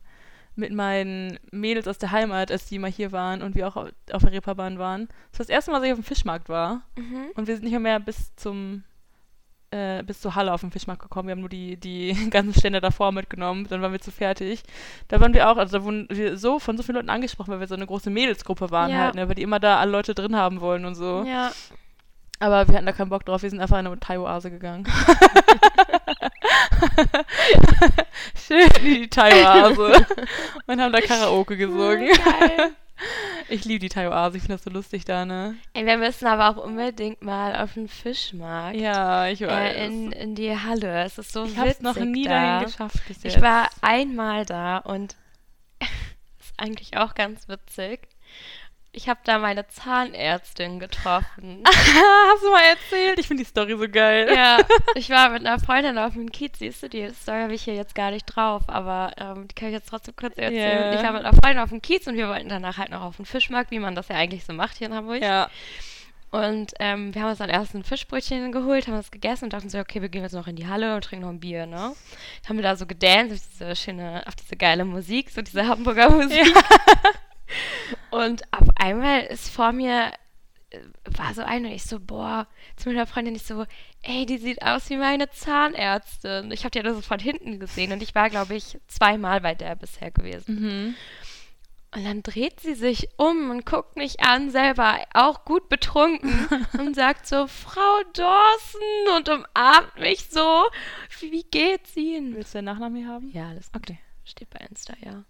[0.60, 4.22] mit meinen Mädels aus der Heimat, als die mal hier waren und wir auch auf
[4.22, 5.08] der Reeperbahn waren.
[5.32, 6.82] Das war das erste Mal, dass ich auf dem Fischmarkt war.
[6.96, 7.30] Mhm.
[7.34, 8.84] Und wir sind nicht mehr, mehr bis zum
[9.72, 11.28] äh, bis zur Halle auf dem Fischmarkt gekommen.
[11.28, 13.66] Wir haben nur die, die ganzen Stände davor mitgenommen.
[13.68, 14.62] Dann waren wir zu fertig.
[15.08, 17.60] Da waren wir auch, also da wurden wir so von so vielen Leuten angesprochen, weil
[17.60, 18.98] wir so eine große Mädelsgruppe waren Ja.
[18.98, 19.28] halt, ne?
[19.28, 21.24] Weil die immer da alle Leute drin haben wollen und so.
[21.26, 21.52] Ja.
[22.40, 23.42] Aber wir hatten da keinen Bock drauf.
[23.42, 24.86] Wir sind einfach in eine Thai-Oase gegangen.
[28.34, 30.06] Schön in die Thai-Oase.
[30.66, 32.08] und haben da Karaoke gesungen.
[32.08, 32.70] Geil.
[33.48, 34.36] Ich liebe die Thai-Oase.
[34.36, 35.56] Ich finde das so lustig da, ne?
[35.72, 38.76] Ey, wir müssen aber auch unbedingt mal auf den Fischmarkt.
[38.76, 39.74] Ja, ich weiß.
[39.74, 41.04] Äh, in, in die Halle.
[41.04, 42.30] Es ist so ich habe es witzig noch nie da.
[42.30, 43.36] dahin geschafft bis jetzt.
[43.36, 45.16] Ich war einmal da und
[46.38, 48.06] ist eigentlich auch ganz witzig.
[48.92, 51.62] Ich habe da meine Zahnärztin getroffen.
[51.66, 53.20] Hast du mal erzählt?
[53.20, 54.28] Ich finde die Story so geil.
[54.34, 54.58] ja,
[54.96, 57.74] ich war mit einer Freundin auf dem Kiez, siehst du, die Story habe ich hier
[57.74, 60.92] jetzt gar nicht drauf, aber ähm, die kann ich jetzt trotzdem kurz erzählen.
[60.92, 60.94] Ja.
[60.94, 63.16] Ich war mit einer Freundin auf dem Kiez und wir wollten danach halt noch auf
[63.16, 65.22] den Fischmarkt, wie man das ja eigentlich so macht hier in Hamburg.
[65.22, 65.48] Ja.
[66.32, 69.68] Und ähm, wir haben uns dann erst ein Fischbrötchen geholt, haben das gegessen und dachten
[69.68, 71.76] so, okay, wir gehen jetzt noch in die Halle und trinken noch ein Bier, ne?
[72.42, 75.66] Dann haben wir da so gedanced auf diese schöne, auf diese geile Musik, so diese
[75.66, 76.54] Hamburger Musik.
[78.10, 80.12] Und auf einmal ist vor mir
[80.70, 83.64] äh, war so eine und ich so, boah, zu meiner Freundin ich so,
[84.02, 86.50] ey, die sieht aus wie meine Zahnärztin.
[86.52, 89.40] Ich habe die ja nur so von hinten gesehen und ich war, glaube ich, zweimal
[89.40, 90.54] bei der bisher gewesen.
[90.54, 90.94] Mhm.
[91.92, 96.46] Und dann dreht sie sich um und guckt mich an, selber auch gut betrunken
[96.78, 100.66] und sagt so, Frau Dawson und umarmt mich so.
[101.18, 102.36] Wie, geht's Ihnen?
[102.36, 103.30] Willst du den Nachnamen hier haben?
[103.32, 103.82] Ja, alles gut.
[103.82, 103.98] Okay.
[104.24, 105.24] Steht bei Insta, ja.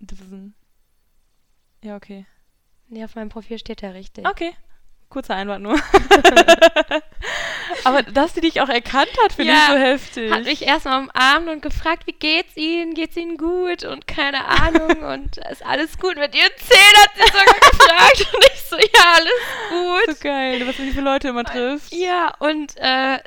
[0.00, 0.54] Das ist ein.
[1.82, 2.26] Ja, okay.
[2.88, 4.26] Nee, auf meinem Profil steht er richtig.
[4.26, 4.52] Okay.
[5.08, 5.74] Kurzer Einwand nur.
[7.84, 10.32] Aber dass sie dich auch erkannt hat, finde Ja, ich so heftig.
[10.32, 12.94] Hat mich erstmal umarmt und gefragt, wie geht's Ihnen?
[12.94, 13.84] Geht's Ihnen gut?
[13.84, 15.02] Und keine Ahnung.
[15.12, 16.96] und ist alles gut mit Ihren Zähnen?
[16.96, 18.34] Hat sie sogar gefragt.
[18.34, 19.32] Und ich so, ja, alles
[20.06, 20.16] gut.
[20.16, 21.92] so geil, was wie viele Leute immer trifft.
[21.92, 23.18] Ja, und äh,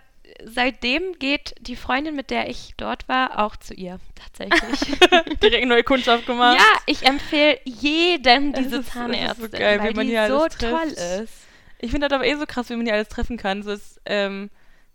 [0.46, 4.00] seitdem geht die Freundin, mit der ich dort war, auch zu ihr.
[4.16, 5.00] Tatsächlich.
[5.44, 6.58] Direkt neue Kundschaft gemacht.
[6.60, 10.40] ja, ich empfehle jedem Es diese ist- ist so Zahnärztin, geil, weil man die so
[10.48, 10.60] trifft.
[10.62, 10.88] toll
[11.24, 11.34] ist.
[11.80, 13.62] Ich finde das aber eh so krass, wie man hier alles treffen kann.
[13.64, 14.50] So ist, ähm,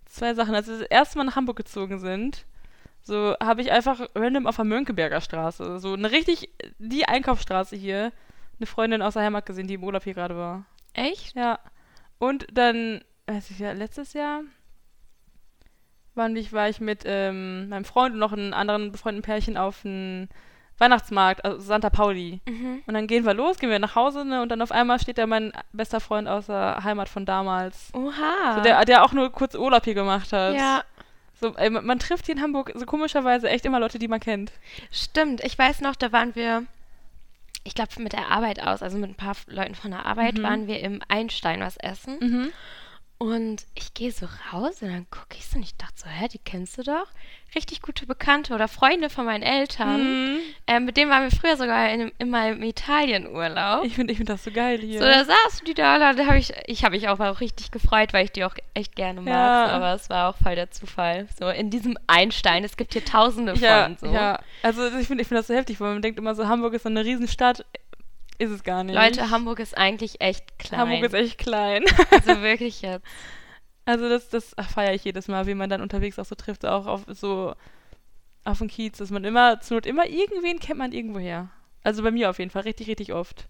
[0.06, 0.54] zwei Sachen.
[0.54, 2.46] Als wir das erste Mal nach Hamburg gezogen sind,
[3.02, 8.12] so habe ich einfach random auf der Mönckeberger Straße, so eine richtig, die Einkaufsstraße hier,
[8.58, 10.64] eine Freundin aus der Heimat gesehen, die im Urlaub hier gerade war.
[10.94, 11.34] Echt?
[11.36, 11.58] Ja.
[12.18, 14.42] Und dann, weiß ich ja, letztes Jahr
[16.36, 20.28] ich, war ich mit ähm, meinem Freund und noch einem anderen befreundeten Pärchen auf einem
[20.78, 22.40] Weihnachtsmarkt, also Santa Pauli.
[22.48, 22.82] Mhm.
[22.86, 24.42] Und dann gehen wir los, gehen wir nach Hause, ne?
[24.42, 27.90] Und dann auf einmal steht da mein bester Freund aus der Heimat von damals.
[27.94, 28.54] Oha.
[28.56, 30.54] So, der, der auch nur kurz Urlaub hier gemacht hat.
[30.54, 30.84] ja,
[31.40, 34.20] So, ey, man, man trifft hier in Hamburg so komischerweise echt immer Leute, die man
[34.20, 34.52] kennt.
[34.92, 35.42] stimmt.
[35.42, 36.62] Ich weiß noch, da waren wir,
[37.64, 40.42] ich glaube, mit der Arbeit aus, also mit ein paar Leuten von der Arbeit, Mhm.
[40.44, 42.18] waren wir im Einstein was essen.
[42.20, 42.50] Mhm.
[43.20, 46.28] Und ich gehe so raus und dann gucke ich so und ich dachte so, hä,
[46.28, 47.08] die kennst du doch?
[47.52, 50.34] Richtig gute Bekannte oder Freunde von meinen Eltern.
[50.34, 50.40] Mhm.
[50.68, 53.84] Ähm, mit denen waren wir früher sogar in, in meinem Italienurlaub.
[53.84, 55.00] Ich finde ich find das so geil hier.
[55.00, 58.12] So, da saßen die da, da habe ich, ich habe mich auch, auch richtig gefreut,
[58.12, 59.66] weil ich die auch echt gerne mag, Ja.
[59.66, 61.26] aber es war auch voll der Zufall.
[61.40, 64.06] So, in diesem Einstein, es gibt hier tausende ja, von, so.
[64.14, 64.38] ja.
[64.62, 66.84] Also ich finde ich find das so heftig, weil man denkt immer so, Hamburg ist
[66.84, 67.64] so eine Riesenstadt.
[68.38, 68.94] Ist es gar nicht.
[68.94, 70.80] Leute, Hamburg ist eigentlich echt klein.
[70.80, 71.84] Hamburg ist echt klein.
[72.10, 73.04] Also wirklich jetzt.
[73.84, 76.86] Also das, das feiere ich jedes Mal, wie man dann unterwegs auch so trifft, auch
[76.86, 77.54] auf so
[78.44, 81.48] auf dem Kiez, dass man immer, zur Not immer irgendwen kennt man irgendwoher.
[81.82, 83.48] Also bei mir auf jeden Fall, richtig, richtig oft.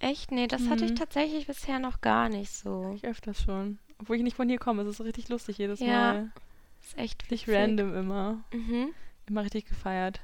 [0.00, 0.32] Echt?
[0.32, 0.96] Nee, das hatte ich Mhm.
[0.96, 2.92] tatsächlich bisher noch gar nicht so.
[2.96, 3.78] Ich öfters schon.
[3.98, 6.32] Obwohl ich nicht von hier komme, es ist richtig lustig jedes Ja, Mal.
[6.82, 7.60] ist echt Richtig witzig.
[7.60, 8.44] random immer.
[8.52, 8.88] Mhm.
[9.28, 10.20] Immer richtig gefeiert.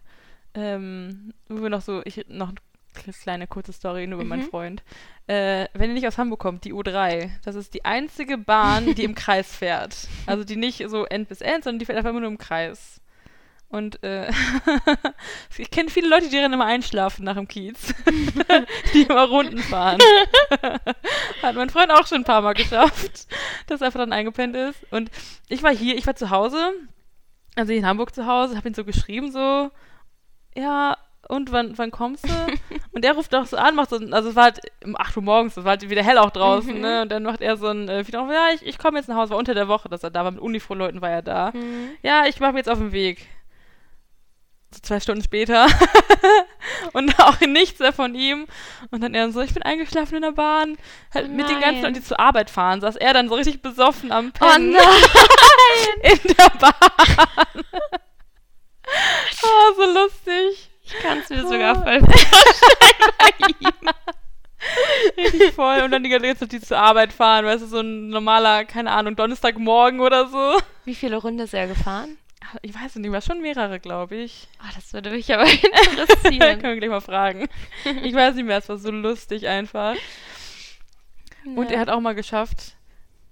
[0.55, 2.53] Ähm, wo wir noch so, ich noch
[2.92, 4.50] kleine kurze Story nur über meinen Mhm.
[4.50, 4.83] Freund.
[5.26, 9.05] Äh, wenn ihr nicht aus Hamburg kommt, die U3, das ist die einzige Bahn, die
[9.05, 10.09] im Kreis fährt.
[10.26, 13.00] Also die nicht so End bis End, sondern die fährt einfach immer nur im Kreis.
[13.68, 14.29] Und äh,
[15.59, 17.94] ich kenne viele Leute, die darin immer einschlafen nach dem Kiez.
[18.94, 20.00] die immer Runden fahren.
[21.42, 23.29] Hat mein Freund auch schon ein paar Mal geschafft,
[23.68, 24.85] dass er einfach dann eingepennt ist.
[24.90, 25.11] Und
[25.48, 26.72] ich war hier, ich war zu Hause,
[27.55, 29.70] also in Hamburg zu Hause, habe ihn so geschrieben, so,
[30.57, 30.96] ja,
[31.31, 32.33] und wann, wann kommst du?
[32.93, 35.16] und er ruft auch so an, macht so, ein- also es war halt um 8
[35.16, 36.81] Uhr morgens, es war halt wieder hell auch draußen, Mhm.
[36.81, 37.03] ne?
[37.03, 39.31] Und dann macht er so ein, äh, wieder, ja, ich, ich komme jetzt nach Hause,
[39.31, 41.51] war unter der Woche, dass er da war, mit Uniformleuten war er da.
[41.55, 41.90] Mhm.
[42.03, 43.27] Ja, ich mache mich jetzt auf den Weg.
[44.73, 45.66] So zwei Stunden später.
[46.93, 48.47] und auch nichts mehr von ihm.
[48.93, 50.77] Und dann er so, ich bin eingeschlafen in der Bahn.
[51.12, 51.83] Halt mit den ganzen.
[51.83, 54.83] Leuten, die zur Arbeit fahren, saß er dann so richtig besoffen am Oh Pennen nein!
[56.03, 57.64] in der Bahn.
[59.43, 60.70] oh, so lustig.
[61.01, 61.49] Ich kann es mir Oh.
[61.49, 63.95] sogar voll vorstellen.
[65.17, 65.81] Richtig voll.
[65.83, 68.91] Und dann die ganze Zeit die zur Arbeit fahren, weißt du, so ein normaler, keine
[68.91, 70.59] Ahnung, Donnerstagmorgen oder so.
[70.85, 72.19] Wie viele Runden ist er gefahren?
[72.63, 74.49] Ich weiß nicht, war schon mehrere, glaube ich.
[74.59, 76.63] Ah, das würde mich aber Können interessieren.
[76.63, 77.49] wir gleich mal fragen.
[78.03, 79.95] Ich weiß nicht mehr, es war so lustig einfach.
[81.45, 81.77] Und Ja.
[81.77, 82.75] er hat auch mal geschafft,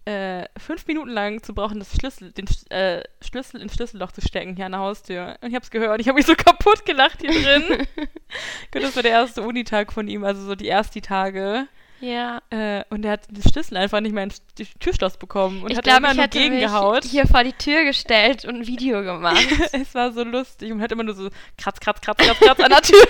[0.08, 4.56] äh, fünf Minuten lang zu brauchen, das Schlüssel, den äh, Schlüssel ins Schlüsselloch zu stecken
[4.56, 5.36] hier an der Haustür.
[5.42, 6.00] Und ich habe es gehört.
[6.00, 7.86] Ich habe mich so kaputt gelacht hier drin.
[8.72, 11.68] Gut, das war der erste Unitag von ihm, also so die ersten Tage.
[12.00, 12.40] Ja.
[12.48, 14.40] Äh, und er hat den Schlüssel einfach nicht mehr ins
[14.78, 17.04] Türschloss bekommen und ich hat glaube, immer ich nur hätte mich gegengehaut.
[17.04, 19.46] hier vor die Tür gestellt und ein Video gemacht.
[19.72, 22.70] es war so lustig und hat immer nur so kratz, kratz, kratz, kratz, kratz an
[22.70, 23.04] der Tür.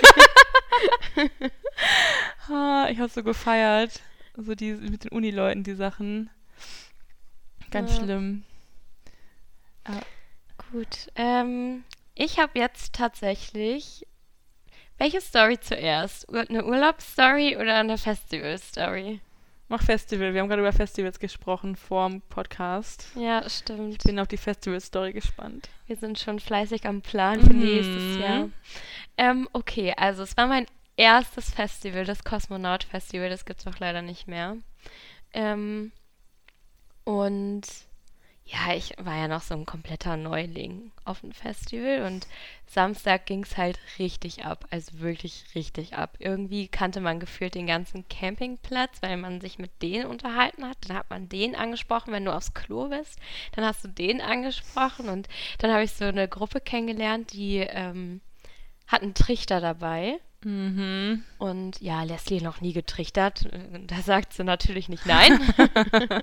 [2.49, 4.01] ah, ich habe so gefeiert.
[4.37, 6.31] So die mit den Unileuten, die Sachen.
[7.71, 8.05] Ganz Ja.
[8.05, 8.45] schlimm.
[10.73, 11.09] Gut.
[11.15, 14.07] Ähm, ich habe jetzt tatsächlich.
[14.99, 16.29] Welche Story zuerst?
[16.35, 19.21] Eine Urlaubsstory oder eine Festivalstory?
[19.69, 20.35] Mach Festival.
[20.35, 23.07] Wir haben gerade über Festivals gesprochen vorm Podcast.
[23.15, 24.03] Ja, stimmt.
[24.03, 25.69] Bin auf die Festival-Story gespannt.
[25.87, 27.61] Wir sind schon fleißig am Plan für Mhm.
[27.61, 28.49] nächstes Jahr.
[29.17, 33.79] Ähm, okay, also es war mein erstes Festival, das Kosmonaut Festival, das gibt es auch
[33.79, 34.57] leider nicht mehr.
[35.33, 35.93] Ähm,
[37.09, 37.63] und
[38.45, 42.27] ja, ich war ja noch so ein kompletter Neuling auf dem Festival und
[42.67, 46.17] Samstag ging es halt richtig ab, also wirklich richtig ab.
[46.19, 50.77] Irgendwie kannte man gefühlt den ganzen Campingplatz, weil man sich mit denen unterhalten hat.
[50.83, 53.19] Dann hat man den angesprochen, wenn du aufs Klo bist.
[53.53, 55.29] Dann hast du den angesprochen und
[55.61, 58.21] dann habe ich so eine Gruppe kennengelernt, die ähm,
[58.87, 60.21] hat einen Trichter dabei.
[60.45, 61.25] Mhm.
[61.39, 63.49] Und ja, Leslie noch nie getrichtert.
[63.87, 65.41] Da sagt sie natürlich nicht nein.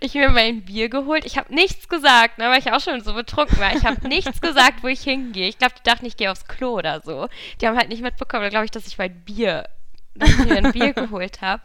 [0.00, 1.24] ich habe mir mein Bier geholt.
[1.24, 3.74] Ich habe nichts gesagt, ne, weil ich auch schon so betrunken war.
[3.74, 5.48] Ich habe nichts gesagt, wo ich hingehe.
[5.48, 7.28] Ich glaube, die dachten, ich gehe aufs Klo oder so.
[7.60, 9.68] Die haben halt nicht mitbekommen, glaube ich, dass ich mein Bier,
[10.14, 11.62] dass ich mir ein Bier geholt habe.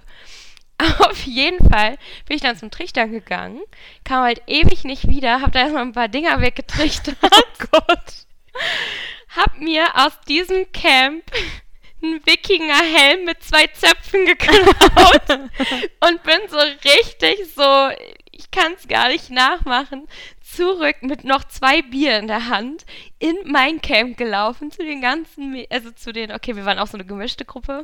[0.99, 1.97] Auf jeden Fall
[2.27, 3.61] bin ich dann zum Trichter gegangen,
[4.03, 7.17] kam halt ewig nicht wieder, habe da erstmal ein paar Dinger weggetrichtert.
[7.23, 8.25] Oh Gott.
[9.37, 11.23] Hab mir aus diesem Camp
[12.03, 17.89] einen Wikingerhelm mit zwei Zöpfen geklaut und bin so richtig so,
[18.31, 20.07] ich kann es gar nicht nachmachen,
[20.41, 22.85] zurück mit noch zwei Bier in der Hand
[23.19, 26.97] in mein Camp gelaufen zu den ganzen, also zu den, okay, wir waren auch so
[26.97, 27.83] eine gemischte Gruppe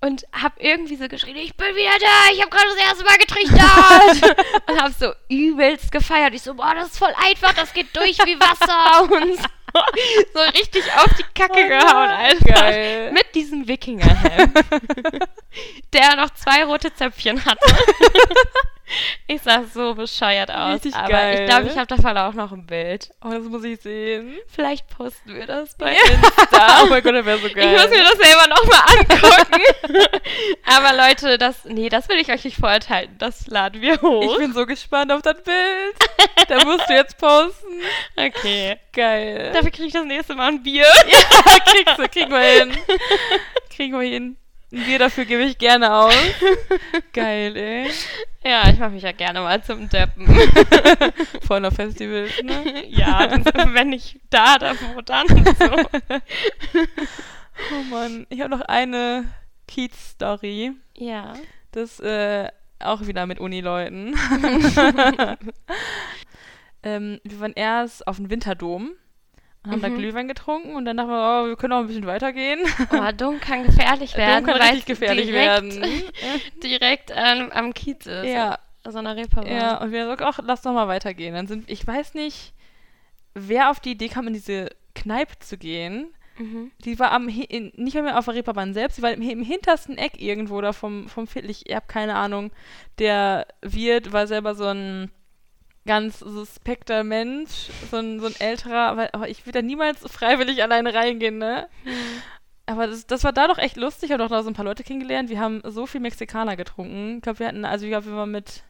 [0.00, 3.18] und hab irgendwie so geschrien, ich bin wieder da, ich habe gerade das erste Mal
[3.18, 4.36] getrichtert
[4.68, 6.34] und hab so übelst gefeiert.
[6.34, 9.38] Ich so, boah, das ist voll einfach, das geht durch wie Wasser und
[10.34, 12.44] so, richtig auf die Kacke Oh gehauen, Alter.
[12.52, 13.12] geil.
[13.12, 14.52] Mit diesem Wikingerhelm,
[15.92, 17.66] der noch zwei rote Zöpfchen hatte.
[19.26, 21.40] Ich sah so bescheuert aus, Richtig aber geil.
[21.40, 23.10] ich glaube, ich habe davon auch noch ein Bild.
[23.22, 24.38] Oh, das muss ich sehen.
[24.46, 25.98] Vielleicht posten wir das bei Ja.
[26.10, 26.80] Insta.
[26.82, 27.74] Oh mein Gott, das wäre so geil.
[27.74, 30.10] Ich muss mir das selber nochmal angucken.
[30.64, 33.16] Aber Leute, das, nee, das will ich euch nicht vorenthalten.
[33.18, 34.32] Das laden wir hoch.
[34.32, 35.96] Ich bin so gespannt auf das Bild.
[36.48, 37.82] Da musst du jetzt posten.
[38.16, 38.78] okay.
[38.92, 39.50] Geil.
[39.52, 40.86] Dafür kriege ich das nächste Mal ein Bier.
[41.66, 42.76] kriegst du, kriegen wir hin.
[43.74, 44.36] Kriegen wir hin.
[44.70, 46.14] Ein Bier dafür gebe ich gerne aus.
[47.14, 47.90] Geil, ey.
[48.44, 50.26] Ja, ich mache mich ja gerne mal zum Deppen.
[51.46, 52.86] Vor einer Festivals, ne?
[52.88, 53.30] ja,
[53.72, 55.26] wenn ich da, da, wo dann.
[55.28, 55.70] So.
[57.72, 58.26] Oh Mann.
[58.28, 59.32] Ich habe noch eine
[59.68, 60.72] Kiez-Story.
[60.96, 61.32] Ja.
[61.72, 64.14] Das, äh, auch wieder mit Uni-Leuten.
[66.82, 68.90] ähm, wir waren erst auf dem Winterdom
[69.68, 69.98] haben da Mhm.
[69.98, 72.60] Glühwein getrunken und dann dachten wir, oh, wir können auch ein bisschen weitergehen.
[72.92, 74.44] Oh, dumm kann gefährlich werden.
[74.46, 76.02] Dom kann richtig gefährlich direkt, werden.
[76.62, 78.24] Direkt ähm, am Kiez ist.
[78.26, 79.50] ja, So einer Reeperbahn.
[79.52, 81.34] ja, und wir haben gesagt, ach, lass doch mal weitergehen.
[81.34, 82.52] Dann sind, ich weiß nicht,
[83.34, 86.08] wer auf die Idee kam, in diese Kneipe zu gehen.
[86.38, 86.70] Mhm.
[86.84, 89.98] Die war am, in, nicht mehr auf der Reeperbahn selbst, die war im, im hintersten
[89.98, 91.50] Eck irgendwo da vom, vom Viertel.
[91.50, 92.50] Ich habe keine Ahnung.
[92.98, 95.10] Der Wirt war selber so ein
[95.88, 100.62] ganz suspekter Mensch, so ein, so ein älterer, weil aber ich würde da niemals freiwillig
[100.62, 101.66] alleine reingehen, ne?
[102.66, 104.10] Aber das, das war da doch echt lustig.
[104.10, 105.30] Ich habe doch da so ein paar Leute kennengelernt.
[105.30, 107.16] Wir haben so viel Mexikaner getrunken.
[107.16, 108.62] Ich glaube, wir hatten, also ich glaube, wir waren mit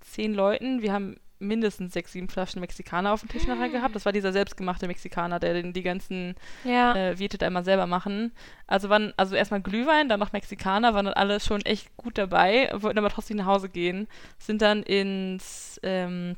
[0.00, 0.82] zehn Leuten.
[0.82, 3.96] Wir haben mindestens sechs, sieben Flaschen Mexikaner auf dem Tisch nachher gehabt.
[3.96, 6.94] Das war dieser selbstgemachte Mexikaner, der den, die ganzen Ja.
[6.94, 8.32] äh, da immer selber machen.
[8.66, 12.70] Also waren, also erstmal Glühwein, dann noch Mexikaner, waren dann alle schon echt gut dabei,
[12.74, 14.06] wollten aber trotzdem nach Hause gehen.
[14.38, 16.36] Sind dann ins ähm,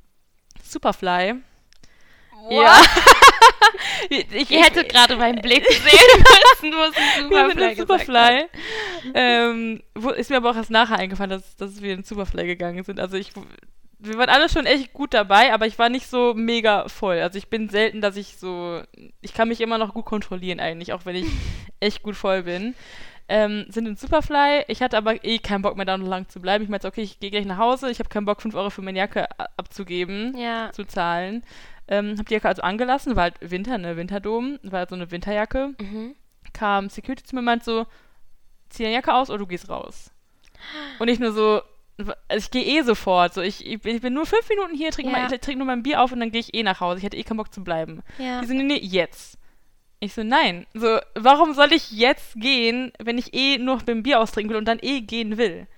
[0.72, 1.34] Superfly.
[2.50, 2.82] Ja.
[4.10, 6.24] ich, Ihr hättet gerade meinen Blick sehen
[6.60, 8.44] müssen, wir sind Superfly Superfly.
[9.14, 12.82] ähm, wo, ist mir aber auch erst nachher eingefallen, dass, dass wir in Superfly gegangen
[12.82, 12.98] sind.
[12.98, 13.32] Also ich,
[13.98, 17.20] wir waren alle schon echt gut dabei, aber ich war nicht so mega voll.
[17.20, 18.82] Also ich bin selten, dass ich so,
[19.20, 21.26] ich kann mich immer noch gut kontrollieren eigentlich, auch wenn ich
[21.80, 22.74] echt gut voll bin.
[23.34, 24.64] Ähm, sind in Superfly.
[24.68, 26.62] Ich hatte aber eh keinen Bock mehr da noch lang zu bleiben.
[26.64, 27.90] Ich meinte, okay, ich gehe gleich nach Hause.
[27.90, 30.70] Ich habe keinen Bock, 5 Euro für meine Jacke abzugeben Ja.
[30.72, 31.42] zu zahlen.
[31.88, 35.10] Ähm, hab die Jacke also angelassen, war halt Winter, ne, Winterdom, war halt so eine
[35.10, 35.74] Winterjacke.
[35.80, 36.14] Mhm.
[36.52, 37.86] Kam Security zu mir und meint so,
[38.68, 40.10] zieh deine Jacke aus oder du gehst raus.
[40.98, 41.62] Und ich nur so,
[41.96, 45.26] also ich gehe eh sofort, so ich, ich, bin, nur fünf Minuten hier, trinke Ja.
[45.28, 46.98] trinke nur mein Bier auf und dann gehe ich eh nach Hause.
[46.98, 48.02] Ich hätte eh keinen Bock zu bleiben.
[48.18, 48.42] Ja.
[48.42, 49.38] Die nee, nee, jetzt.
[50.04, 50.66] Ich so, nein.
[50.74, 54.56] So, warum soll ich jetzt gehen, wenn ich eh nur noch beim Bier austrinken will
[54.58, 55.68] und dann eh gehen will?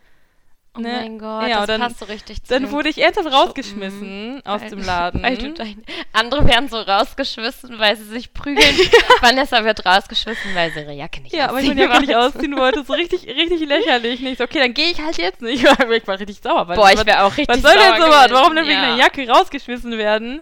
[0.77, 0.89] Oh Ne?
[0.99, 3.39] mein Gott, Ja, das dann- passt so richtig zu Dann wurde ich ernsthaft Schuppen.
[3.47, 5.23] rausgeschmissen aus Weil- dem Laden.
[5.23, 5.83] Dein,
[6.15, 8.65] andere werden so rausgeschmissen, weil sie sich prügeln.
[9.21, 12.15] Vanessa wird rausgeschmissen, weil sie ihre Jacke nicht Ja, aber ich ausziehen meine Jacke nicht
[12.17, 12.27] wollte.
[12.37, 12.85] ausziehen wollte.
[12.85, 14.21] So richtig, richtig lächerlich.
[14.21, 15.63] Nicht so, okay, dann gehe ich halt jetzt nicht.
[15.65, 16.67] Ich war, ich war richtig sauer.
[16.67, 18.31] Weil Boah, ich wäre auch richtig Was soll denn sauer sowas?
[18.33, 18.85] Warum denn wegen ja.
[18.85, 20.41] einer Jacke rausgeschmissen werden?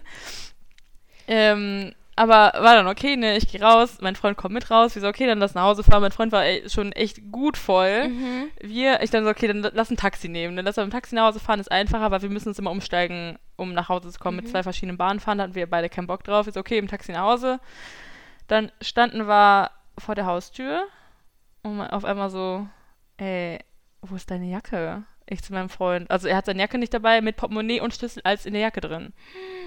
[1.27, 5.01] Ähm, aber war dann okay, ne, ich gehe raus, mein Freund kommt mit raus, wir
[5.01, 6.01] so, okay, dann lass nach Hause fahren.
[6.01, 8.09] Mein Freund war ey, schon echt gut voll.
[8.09, 8.51] Mhm.
[8.61, 10.55] Wir, ich dann so, okay, dann lass ein Taxi nehmen.
[10.55, 12.71] Dann lass wir im Taxi nach Hause fahren, ist einfacher, weil wir müssen uns immer
[12.71, 14.37] umsteigen, um nach Hause zu kommen.
[14.37, 14.49] Mit Mhm.
[14.51, 16.47] zwei verschiedenen Bahnen fahren, da hatten wir beide keinen Bock drauf.
[16.47, 17.59] Ist okay, im Taxi nach Hause.
[18.47, 20.85] Dann standen wir vor der Haustür
[21.63, 22.67] Und auf einmal so,
[23.17, 23.59] ey,
[24.01, 25.03] wo ist deine Jacke?
[25.25, 26.09] Ich zu meinem Freund.
[26.11, 28.81] Also er hat seine Jacke nicht dabei, mit Portemonnaie und Schlüssel als in der Jacke
[28.81, 29.13] drin.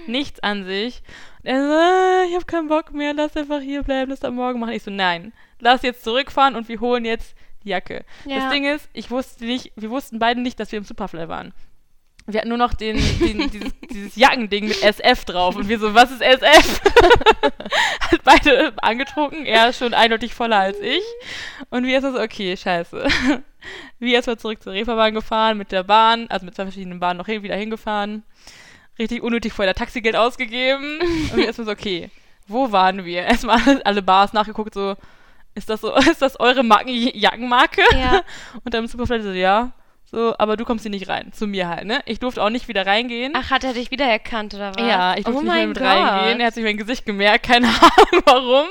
[0.05, 1.01] Nichts an sich.
[1.39, 4.35] Und er so, ah, ich habe keinen Bock mehr, lass einfach hier bleiben, das am
[4.35, 4.73] Morgen machen.
[4.73, 8.05] Ich so, nein, lass jetzt zurückfahren und wir holen jetzt die Jacke.
[8.25, 8.37] Ja.
[8.39, 11.53] Das Ding ist, ich wusste nicht, wir wussten beide nicht, dass wir im Superfly waren.
[12.29, 15.55] Wir hatten nur noch den, den dieses, dieses Jackending mit SF drauf.
[15.55, 16.81] Und wir so, was ist SF?
[18.01, 19.45] Hat beide angetrunken.
[19.45, 21.03] Er ist schon eindeutig voller als ich.
[21.69, 23.07] Und wir erstmal so, okay, scheiße.
[23.99, 27.25] Wir erstmal zurück zur Reeperbahn gefahren mit der Bahn, also mit zwei verschiedenen Bahnen noch
[27.25, 28.23] hin, wieder hingefahren.
[28.97, 30.99] Richtig unnötig vorher Taxigeld ausgegeben.
[31.01, 32.09] Und wir erstmal so, okay,
[32.47, 33.23] wo waren wir?
[33.23, 34.95] Erstmal alle, alle Bars nachgeguckt, so,
[35.53, 37.81] ist das so, ist das eure Marken Jackenmarke?
[37.93, 38.21] Ja.
[38.63, 39.73] Und dann im Superfly so, ja.
[40.09, 41.33] So, aber du kommst hier nicht rein.
[41.33, 42.01] Zu mir halt, ne?
[42.05, 43.33] Ich durfte auch nicht wieder reingehen.
[43.35, 44.81] Ach, hat er dich wiedererkannt oder was?
[44.81, 45.85] Ja, ich durfte oh nicht mehr mit Gott.
[45.85, 46.39] reingehen.
[46.39, 48.67] Er hat sich mein Gesicht gemerkt, keine Ahnung warum.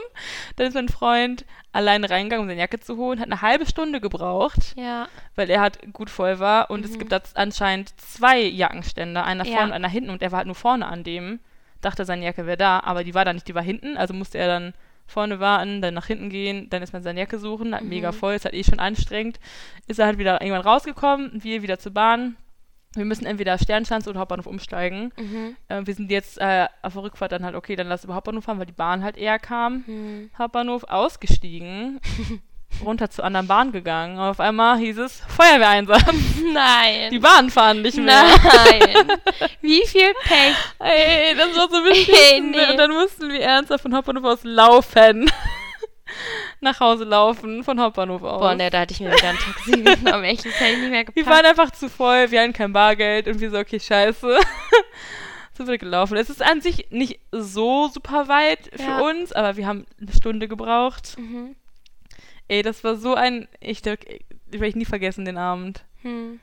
[0.57, 4.01] Dann ist mein Freund alleine reingegangen, um seine Jacke zu holen, hat eine halbe Stunde
[4.01, 5.09] gebraucht, Ja.
[5.35, 6.71] weil er halt gut voll war.
[6.71, 7.01] Und es Mhm.
[7.01, 9.53] gibt da anscheinend zwei Jackenständer, einer Ja.
[9.59, 10.09] vorne und einer hinten.
[10.09, 11.41] Und er war halt nur vorne an dem.
[11.83, 13.99] Dachte, seine Jacke wäre da, aber die war da nicht, die war hinten.
[13.99, 14.73] Also musste er dann
[15.07, 17.89] vorne warten, dann nach hinten gehen, dann ist man seine Jacke suchen, Mhm.
[17.89, 19.39] mega voll, ist halt eh schon anstrengend.
[19.87, 22.37] Ist er halt wieder irgendwann rausgekommen, wir wieder zur Bahn.
[22.95, 25.13] Wir müssen entweder Sternschanze oder Hauptbahnhof umsteigen.
[25.19, 25.57] Mhm.
[25.69, 28.45] Äh, wir sind jetzt äh, auf der Rückfahrt dann halt, okay, dann lass über Hauptbahnhof
[28.45, 29.85] fahren, weil die Bahn halt eher kam.
[29.87, 30.31] Hm.
[30.39, 32.01] Hauptbahnhof ausgestiegen,
[32.85, 34.19] runter zur anderen Bahn gegangen.
[34.19, 36.03] Und auf einmal hieß es Feuerwehreinsatz.
[36.53, 37.11] Nein.
[37.11, 38.23] Die Bahn fahren nicht mehr.
[38.25, 39.09] Nein.
[39.61, 40.57] Wie viel Pech.
[40.79, 42.51] Ey, das war so Ey, beschissen.
[42.51, 42.71] nee.
[42.71, 45.31] Und dann mussten wir ernsthaft von Hauptbahnhof aus laufen.
[46.61, 48.41] Nach Hause laufen, von Hauptbahnhof aus.
[48.41, 50.25] Boah, ne, da hatte ich mir wieder ein Taxi genommen.
[50.25, 51.27] Echt, das hätte ich nicht mehr gepackt.
[51.27, 54.39] Wir waren einfach zu voll, wir hatten kein Bargeld und wir so, okay, scheiße.
[55.59, 56.17] so wird gelaufen.
[56.17, 58.99] Es ist an sich nicht so super weit für Ja.
[59.01, 61.17] uns, aber wir haben eine Stunde gebraucht.
[61.19, 61.57] mhm.
[62.49, 65.85] Ey, das war so ein, ich, ich werde nie vergessen, den Abend.
[66.03, 66.41] hm.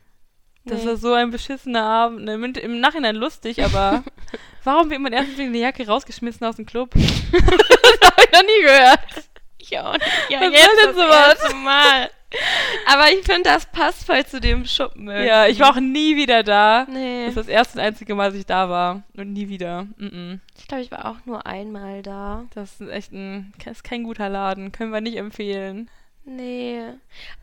[0.65, 0.87] Das Nee.
[0.91, 2.23] war so ein beschissener Abend.
[2.23, 4.01] ne, Im, Nachhinein lustig, aber
[4.63, 6.91] warum wird man erst wegen der Jacke rausgeschmissen aus dem Club?
[6.95, 7.01] das
[8.11, 8.99] habe ich noch nie gehört.
[9.57, 10.05] Ich auch nicht.
[10.29, 11.53] Ja, Was jetzt soll denn sowas?
[11.55, 12.09] Mal.
[12.87, 15.07] Aber ich finde, das passt voll zu dem Schuppen.
[15.07, 16.85] Ja, ich war auch nie wieder da.
[16.89, 17.25] Nee.
[17.25, 19.03] Das ist das erste und einzige Mal, dass ich da war.
[19.15, 19.83] Und nie wieder.
[19.97, 20.39] Mm -mm.
[20.57, 22.45] Ich glaube, ich war auch nur einmal da.
[22.53, 24.71] Das ist echt ein, das ist kein guter Laden.
[24.71, 25.89] Können wir nicht empfehlen.
[26.25, 26.81] Nee.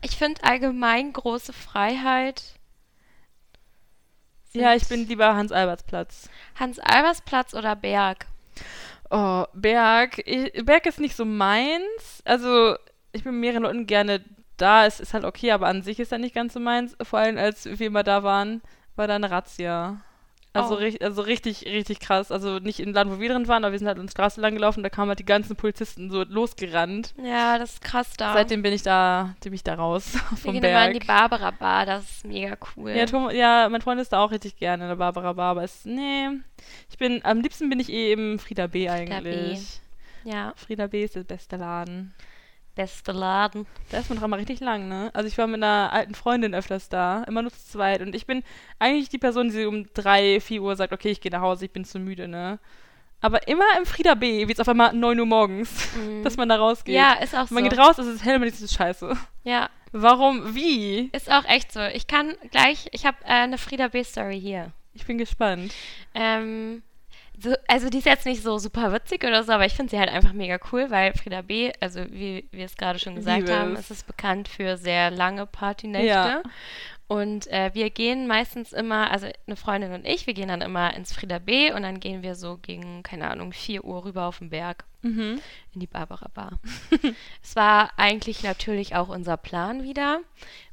[0.01, 2.43] Ich finde allgemein große Freiheit.
[4.53, 6.29] Ja, ich bin lieber Hans-Alberts-Platz.
[6.59, 8.25] Hans-Albers-Platz oder Berg.
[9.09, 10.21] Oh, Berg.
[10.25, 12.21] Ich, Berg ist nicht so meins.
[12.25, 12.75] Also,
[13.13, 14.23] ich bin mehreren Leuten gerne
[14.61, 14.85] da.
[14.85, 16.95] Es ist halt okay, aber an sich ist er nicht ganz so meins.
[17.01, 18.61] Vor allem, als wir mal da waren,
[18.95, 20.01] war da eine Razzia.
[20.53, 20.77] Also, Oh.
[20.79, 22.29] richt- also richtig, richtig krass.
[22.29, 24.41] Also nicht im Laden, wo wir drin waren, aber wir sind halt an der Straße
[24.41, 24.83] lang gelaufen.
[24.83, 27.13] Da kamen halt die ganzen Polizisten so losgerannt.
[27.23, 28.33] Ja, das ist krass da.
[28.33, 30.99] Seitdem bin ich da, bin ich da raus wir vom gehen immer in Berg.
[30.99, 32.91] die Barbara Bar, das ist mega cool.
[32.91, 35.63] Ja, Tom, ja, mein Freund ist da auch richtig gerne in der Barbara Bar, aber
[35.63, 36.27] es, nee,
[36.89, 39.79] ich bin, am liebsten bin ich eh im Frieda B eigentlich.
[40.25, 42.13] ja, Frieda B ist der beste Laden.
[42.75, 43.65] Beste Laden.
[43.89, 45.09] Da ist man doch mal richtig lang, ne?
[45.13, 48.01] Also ich war mit einer alten Freundin öfters da, immer nur zu zweit.
[48.01, 48.43] Und ich bin
[48.79, 51.71] eigentlich die Person, die um drei, vier Uhr sagt, okay, ich gehe nach Hause, ich
[51.71, 52.59] bin zu müde, ne?
[53.23, 56.23] Aber immer im Frieda B wird es auf einmal 9 Uhr morgens, Mhm.
[56.23, 56.95] dass man da rausgeht.
[56.95, 57.53] Ja, ist auch so.
[57.53, 59.15] Man geht raus, es ist hell, man ist scheiße.
[59.43, 60.55] Ja, Warum?
[60.55, 61.09] Wie?
[61.11, 61.81] ist auch echt so.
[61.81, 64.71] Ich kann gleich, ich habe äh, eine Frieda B-Story hier.
[64.93, 65.73] Ich bin gespannt.
[66.15, 66.81] Ähm,
[67.41, 69.99] so, also die ist jetzt nicht so super witzig oder so, aber ich finde sie
[69.99, 73.57] halt einfach mega cool, weil Frieda B., also wie wir es gerade schon gesagt Liebe
[73.57, 76.07] haben, ist es bekannt für sehr lange Partynächte.
[76.07, 76.43] Ja.
[77.07, 80.93] Und äh, wir gehen meistens immer, also eine Freundin und ich, wir gehen dann immer
[80.95, 84.39] ins Frieda B und dann gehen wir so gegen, keine Ahnung, 4 Uhr rüber auf
[84.39, 85.41] den Berg Mhm.
[85.73, 86.59] in die Barbara Bar.
[87.43, 90.21] es war eigentlich natürlich auch unser Plan wieder.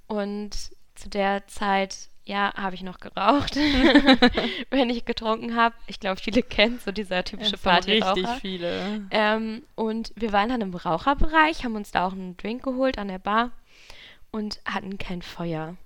[0.07, 0.55] Und
[0.95, 3.57] zu der Zeit, ja, habe ich noch geraucht,
[4.71, 5.75] wenn ich getrunken habe.
[5.87, 8.39] Ich glaube, viele kennen so dieser typische waren richtig Partyraucher.
[8.41, 9.07] viele.
[9.11, 13.09] Ähm, und wir waren dann im Raucherbereich, haben uns da auch einen Drink geholt an
[13.09, 13.51] der Bar
[14.31, 15.77] und hatten kein Feuer.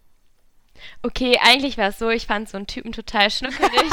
[1.02, 3.70] Okay, eigentlich war es so, ich fand so einen Typen total schnuckelig.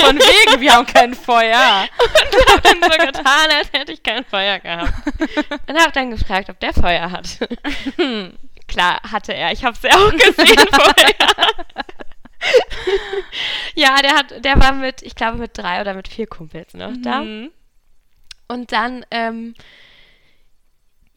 [0.00, 1.86] Von wegen, wir haben kein Feuer.
[2.48, 4.92] hab dann so getan, als hätte ich kein Feuer gehabt.
[5.68, 7.38] Und hab dann gefragt, ob der Feuer hat.
[8.68, 9.52] Klar, hatte er.
[9.52, 11.14] Ich habe es ja auch gesehen vorher.
[13.74, 16.92] ja, der hat, der war mit, ich glaube, mit drei oder mit vier Kumpels noch
[17.02, 17.22] da.
[17.22, 17.50] Mhm.
[18.48, 19.54] Und dann, ähm,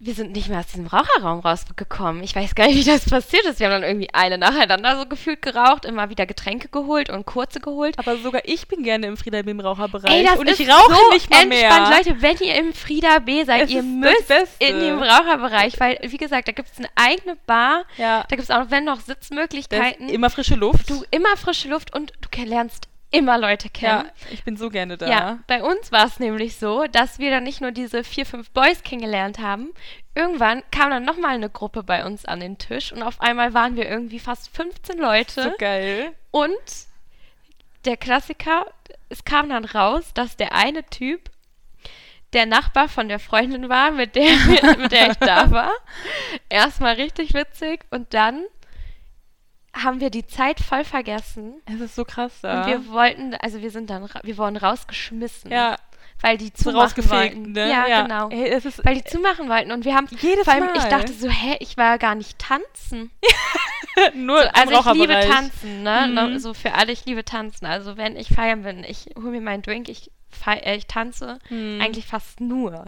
[0.02, 2.24] wir sind nicht mehr aus diesem Raucherraum rausgekommen.
[2.24, 3.60] Ich weiß gar nicht, wie das passiert ist.
[3.60, 7.60] Wir haben dann irgendwie alle nacheinander so gefühlt geraucht, immer wieder Getränke geholt und kurze
[7.60, 8.00] geholt.
[8.00, 10.10] Aber sogar ich bin gerne im Frieda B im Raucherbereich.
[10.10, 11.90] Ey, das und ist ich rauche so nicht mal entspannt.
[11.90, 11.98] mehr.
[11.98, 16.18] Leute, wenn ihr im Frieda B seid, Es ihr müsst in dem Raucherbereich, weil, wie
[16.18, 17.84] gesagt, da gibt es eine eigene Bar.
[17.98, 18.24] Ja.
[18.30, 20.08] Da gibt es auch, wenn noch Sitzmöglichkeiten.
[20.08, 20.90] immer frische Luft.
[20.90, 24.06] du immer frische Luft und du lernst immer Leute kennen.
[24.06, 25.08] ja, ich bin so gerne da.
[25.08, 28.52] Ja, bei uns war es nämlich so, dass wir dann nicht nur diese vier, fünf
[28.52, 29.72] Boys kennengelernt haben.
[30.16, 33.76] Irgendwann kam dann nochmal eine Gruppe bei uns an den Tisch und auf einmal waren
[33.76, 35.44] wir irgendwie fast 15 Leute.
[35.44, 36.12] So geil.
[36.32, 36.54] Und
[37.86, 38.66] der Klassiker,
[39.10, 41.30] es kam dann raus, dass der eine Typ
[42.34, 44.36] der Nachbar von der Freundin war, mit der,
[44.78, 45.72] mit der ich da war.
[46.50, 48.46] Erstmal richtig witzig und dann
[49.84, 51.62] haben wir die Zeit voll vergessen.
[51.66, 52.62] Es ist so krass da.
[52.62, 55.52] Und wir wollten, also wir sind dann, wir wurden rausgeschmissen.
[55.52, 55.78] ja,
[56.22, 57.52] Weil die so zumachen wollten.
[57.54, 57.70] ne?
[57.70, 58.30] Ja, genau.
[58.30, 60.90] Ey, es ist Weil die zumachen wollten und wir haben, Jedes vor allem, ich Mal.
[60.90, 63.12] dachte so, hä, ich war ja gar nicht tanzen.
[64.16, 66.06] nur im Also ich liebe tanzen, ne?
[66.08, 66.14] Mhm.
[66.14, 67.66] No, So für alle, ich liebe tanzen.
[67.66, 71.40] Also wenn ich feiern bin, ich hole mir meinen Drink, ich, fei äh, ich tanze
[71.48, 71.80] Hm.
[71.82, 72.86] eigentlich fast nur.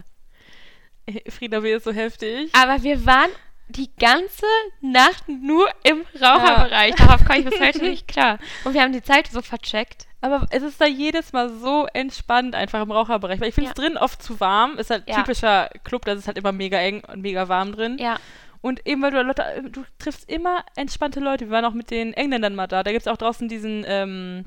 [1.06, 2.50] Ey, Frieda B ist so heftig.
[2.54, 3.30] Aber wir waren
[3.76, 4.46] die ganze
[4.80, 6.94] Nacht nur im Raucherbereich.
[6.96, 8.38] Darauf komme ich bis heute nicht klar.
[8.64, 10.06] Und wir haben die Zeit so vercheckt.
[10.20, 13.40] Aber es ist da jedes Mal so entspannt einfach im Raucherbereich.
[13.40, 13.82] Weil ich finde es Ja.
[13.84, 14.78] drin oft zu warm.
[14.78, 15.16] Ist halt Ja.
[15.16, 17.96] typischer Club, da ist es halt immer mega eng und mega warm drin.
[17.98, 18.18] Ja.
[18.60, 21.46] Und eben weil du Leute, du triffst immer entspannte Leute.
[21.46, 22.84] Wir waren auch mit den Engländern mal da.
[22.84, 24.44] Da gibt es auch draußen diesen, ähm,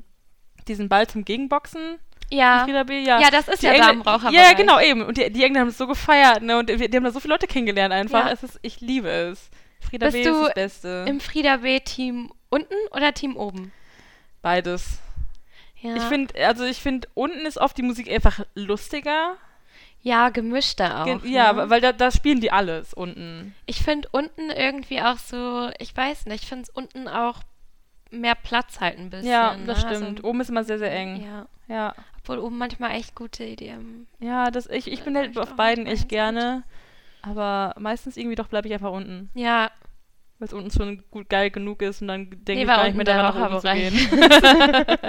[0.68, 1.98] diesen Ball zum Gegenboxen.
[2.30, 2.64] Ja.
[2.64, 3.20] Frieda B, ja.
[3.20, 4.32] Ja, das ist Die ja Engl- Raucherbereich.
[4.34, 5.02] Ja, genau, eben.
[5.02, 6.58] Und die, die Engländer haben es so gefeiert, ne?
[6.58, 8.26] Und wir, die haben da so viele Leute kennengelernt einfach.
[8.26, 8.32] Ja.
[8.32, 9.48] Es ist, ich liebe es.
[9.80, 11.04] Frieda Bist B du ist das Beste.
[11.08, 13.72] Im Frieda B Team unten oder Team oben?
[14.42, 14.98] Beides.
[15.80, 15.94] Ja.
[15.96, 19.36] Ich finde, also ich finde, unten ist oft die Musik einfach lustiger.
[20.02, 21.04] ja, gemischter auch.
[21.04, 21.68] Gen- ja, ne?
[21.70, 23.54] weil da, da spielen die alles unten.
[23.66, 27.40] Ich finde unten irgendwie auch so, ich weiß nicht, ich finde es unten auch
[28.10, 29.30] mehr Platz halt ein bisschen.
[29.30, 29.88] ja, das ne?
[29.96, 30.16] stimmt.
[30.18, 31.22] Also, Oben ist immer sehr, sehr eng.
[31.24, 31.94] ja, Ja.
[32.18, 34.06] obwohl oben manchmal echt gute Ideen.
[34.20, 36.62] Ja, das, ich, ich bin Äh, halt ich auf beiden echt gerne.
[37.22, 39.30] Aber meistens irgendwie doch bleibe ich einfach unten.
[39.34, 39.70] Ja,
[40.38, 42.94] Weil es unten schon gut geil genug ist und dann denke Nee, ich gar nicht
[42.94, 43.94] mehr daran, nach oben gehen.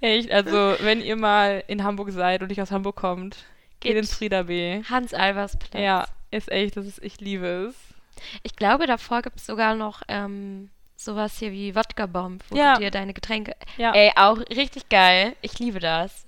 [0.00, 3.36] echt, also wenn ihr mal in Hamburg seid und nicht aus Hamburg kommt,
[3.80, 3.96] geht, Geht.
[3.98, 4.82] ins Frieda B.
[4.88, 5.80] Hans Albers Platz.
[5.82, 7.76] Ja, ist echt, das ist, ich liebe es.
[8.42, 10.70] Ich glaube, davor gibt es sogar noch ähm,
[11.06, 12.74] sowas hier wie Wodka-Bomb, wo Ja.
[12.74, 13.54] du dir deine Getränke.
[13.78, 13.92] Ja.
[13.94, 15.34] Ey, auch richtig geil.
[15.40, 16.24] Ich liebe das.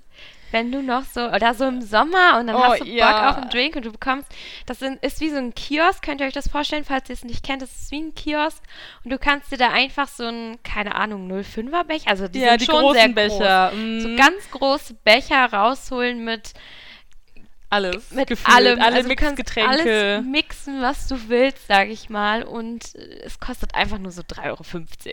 [0.50, 3.28] Wenn du noch so, oder so im Sommer und dann Oh, hast du Bock ja.
[3.28, 4.26] auf einen Drink und du bekommst,
[4.64, 7.44] das ist wie so ein Kiosk, könnt ihr euch das vorstellen, falls ihr es nicht
[7.44, 8.62] kennt, das ist wie ein Kiosk
[9.04, 12.52] und du kannst dir da einfach so ein, keine Ahnung, 05er Becher, also die ja,
[12.52, 13.68] sind die schon großen sehr Becher.
[13.72, 13.78] groß.
[13.78, 16.54] mm, So ganz große Becher rausholen mit
[17.70, 18.10] alles.
[18.12, 18.80] mit gefühlt, allem.
[18.80, 19.70] Alle also du kannst Mixgetränke.
[19.70, 22.42] alles mixen, was du willst, sage ich mal.
[22.42, 24.62] Und äh, es kostet einfach nur so 3,50 Euro.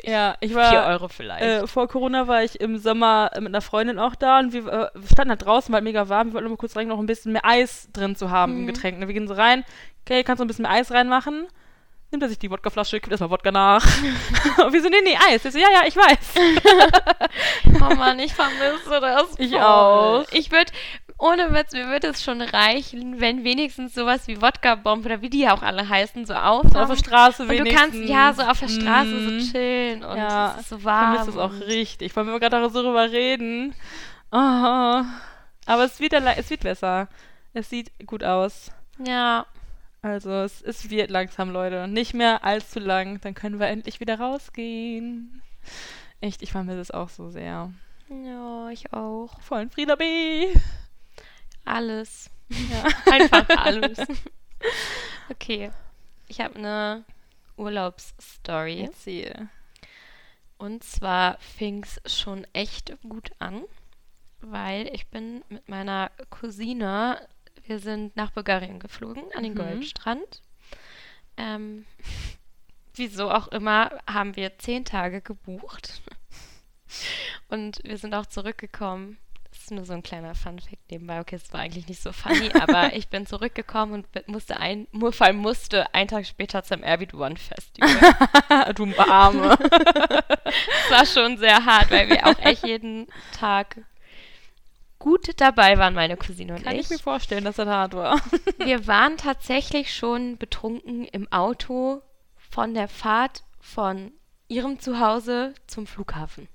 [0.04, 0.88] Ja, ich 4 war.
[0.88, 1.42] Euro vielleicht.
[1.44, 4.68] Äh, vor Corona war ich im Sommer äh, mit einer Freundin auch da und wir,
[4.68, 6.28] äh, standen da draußen, war halt mega warm.
[6.30, 8.62] Wir wollten nur mal kurz rein, noch ein bisschen mehr Eis drin zu haben im
[8.64, 8.68] Mhm.
[8.68, 9.00] Getränk.
[9.00, 9.08] Ne?
[9.08, 9.64] Wir gehen so rein,
[10.06, 11.48] okay, kannst du ein bisschen mehr Eis reinmachen?
[12.12, 13.84] Nimmt er sich die Wodkaflasche, kippt erstmal Wodka nach.
[14.64, 15.44] und wir so, nee, nee, Eis.
[15.44, 16.36] Ich so, ja, ja, ich weiß.
[17.92, 19.24] oh Mann, ich vermisse das.
[19.40, 19.60] Ich voll.
[19.62, 20.26] auch.
[20.32, 20.72] Ich würde,
[21.18, 25.42] ohne Witz, mir würde es schon reichen, wenn wenigstens sowas wie Wodka-Bomb oder wie die
[25.42, 26.66] ja auch alle heißen, so auf.
[26.76, 27.80] Auf der Straße und du wenigstens.
[27.82, 29.40] kannst ja so auf der Straße Mm.
[29.40, 31.16] so chillen und Ja, es ist so Ich warm.
[31.16, 32.12] vermisse es auch richtig.
[32.14, 33.74] Vor allem, wenn wir gerade so drüber reden.
[34.32, 34.38] Oh.
[35.68, 37.08] Aber es wird, es wird besser.
[37.54, 38.72] Es sieht gut aus.
[39.06, 39.46] Ja,
[40.02, 41.88] Also es, es wird langsam, Leute.
[41.88, 43.20] Nicht mehr allzu lang.
[43.22, 45.42] Dann können wir endlich wieder rausgehen.
[46.22, 47.72] Echt, ich vermisse es auch so sehr.
[48.10, 49.40] ja, ich auch.
[49.42, 50.48] Vollen Frieda B.
[51.66, 52.30] Alles.
[52.50, 52.84] Ja.
[53.12, 53.98] Einfach alles.
[55.30, 55.72] okay.
[56.28, 57.04] Ich habe eine
[57.58, 58.82] Urlaubsstory.
[58.82, 59.50] Erzähl.
[60.58, 63.64] Und zwar fing es schon echt gut an,
[64.42, 67.28] weil ich bin mit meiner Cousine,
[67.66, 69.58] wir sind nach Bulgarien geflogen, an den Mhm.
[69.58, 70.42] Goldstrand.
[71.38, 71.86] Ähm,
[72.96, 76.02] wieso auch immer, haben wir zehn Tage gebucht.
[77.50, 79.18] Und wir sind auch zurückgekommen.
[79.66, 81.20] Das ist nur so ein kleiner Funfact nebenbei.
[81.20, 85.26] Okay, es war eigentlich nicht so funny, aber ich bin zurückgekommen und musste ein, vor
[85.26, 87.90] allem musste einen Tag später zum Airbeat One Festival.
[88.76, 89.58] du Arme.
[90.86, 93.08] Es war schon sehr hart, weil wir auch echt jeden
[93.40, 93.78] Tag
[95.00, 96.90] gut dabei waren, meine Cousine und Kann ich ich.
[96.92, 98.22] mir vorstellen, dass das hart war.
[98.60, 102.04] Wir waren tatsächlich schon betrunken im Auto
[102.52, 104.12] von der Fahrt von
[104.48, 106.50] ihrem Zuhause zum Flughafen.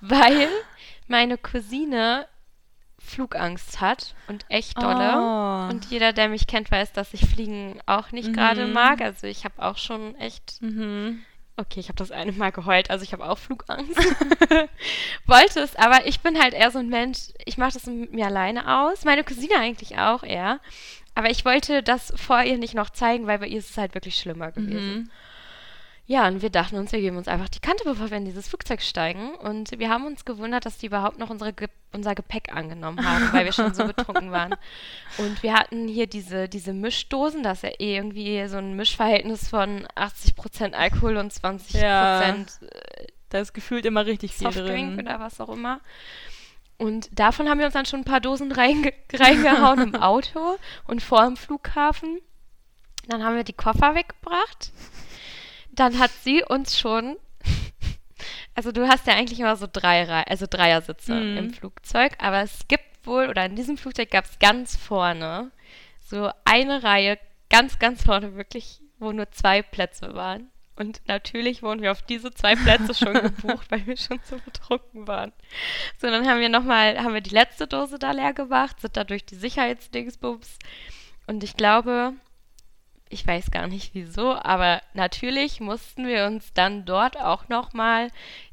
[0.00, 0.48] weil
[1.08, 2.26] meine Cousine
[2.98, 5.12] Flugangst hat und echt dolle.
[5.18, 5.70] Oh.
[5.70, 8.72] Und jeder, der mich kennt, weiß, dass ich Fliegen auch nicht gerade Mhm.
[8.72, 9.00] mag.
[9.02, 11.22] Also ich habe auch schon echt Mhm.
[11.56, 13.96] Okay, ich habe das eine Mal geheult, also ich habe auch Flugangst.
[15.26, 18.26] Wollte es, aber ich bin halt eher so ein Mensch, ich mache das mit mir
[18.26, 19.04] alleine aus.
[19.04, 20.58] Meine Cousine eigentlich auch eher.
[21.14, 23.94] Aber ich wollte das vor ihr nicht noch zeigen, weil bei ihr ist es halt
[23.94, 24.94] wirklich schlimmer gewesen.
[24.94, 25.10] Mhm.
[26.06, 28.46] Ja, und wir dachten uns, wir geben uns einfach die Kante, bevor wir in dieses
[28.46, 29.34] Flugzeug steigen.
[29.36, 33.32] Und wir haben uns gewundert, dass die überhaupt noch unsere Ge unser Gepäck angenommen haben,
[33.32, 34.54] weil wir schon so betrunken waren.
[35.18, 39.48] Und wir hatten hier diese, diese Mischdosen, das ist ja eh irgendwie so ein Mischverhältnis
[39.48, 42.20] von 80% Alkohol und 20% Ja.
[42.22, 42.34] äh,
[43.28, 45.06] Da ist gefühlt immer richtig viel Softdrink drin.
[45.06, 45.80] oder was auch immer.
[46.78, 50.56] Und davon haben wir uns dann schon ein paar Dosen reinge reingehauen im Auto
[50.88, 52.18] und vor dem Flughafen.
[53.06, 54.72] Dann haben wir die Koffer weggebracht.
[55.74, 57.16] Dann hat sie uns schon,
[58.54, 61.36] also du hast ja eigentlich immer so drei, Rei- also Dreiersitze Mhm.
[61.36, 65.50] im Flugzeug, aber es gibt wohl, oder in diesem Flugzeug gab es ganz vorne
[66.00, 67.18] so eine Reihe,
[67.50, 70.48] ganz, ganz vorne wirklich, wo nur zwei Plätze waren.
[70.76, 75.06] Und natürlich wurden wir auf diese zwei Plätze schon gebucht, weil wir schon so betrunken
[75.06, 75.32] waren.
[76.00, 79.04] So, dann haben wir nochmal, haben wir die letzte Dose da leer gemacht, sind da
[79.04, 80.58] durch die Sicherheitsdingsbums.
[81.26, 82.14] Und ich glaube,
[83.14, 88.08] ich weiß gar nicht wieso, aber natürlich mussten wir uns dann dort auch nochmal,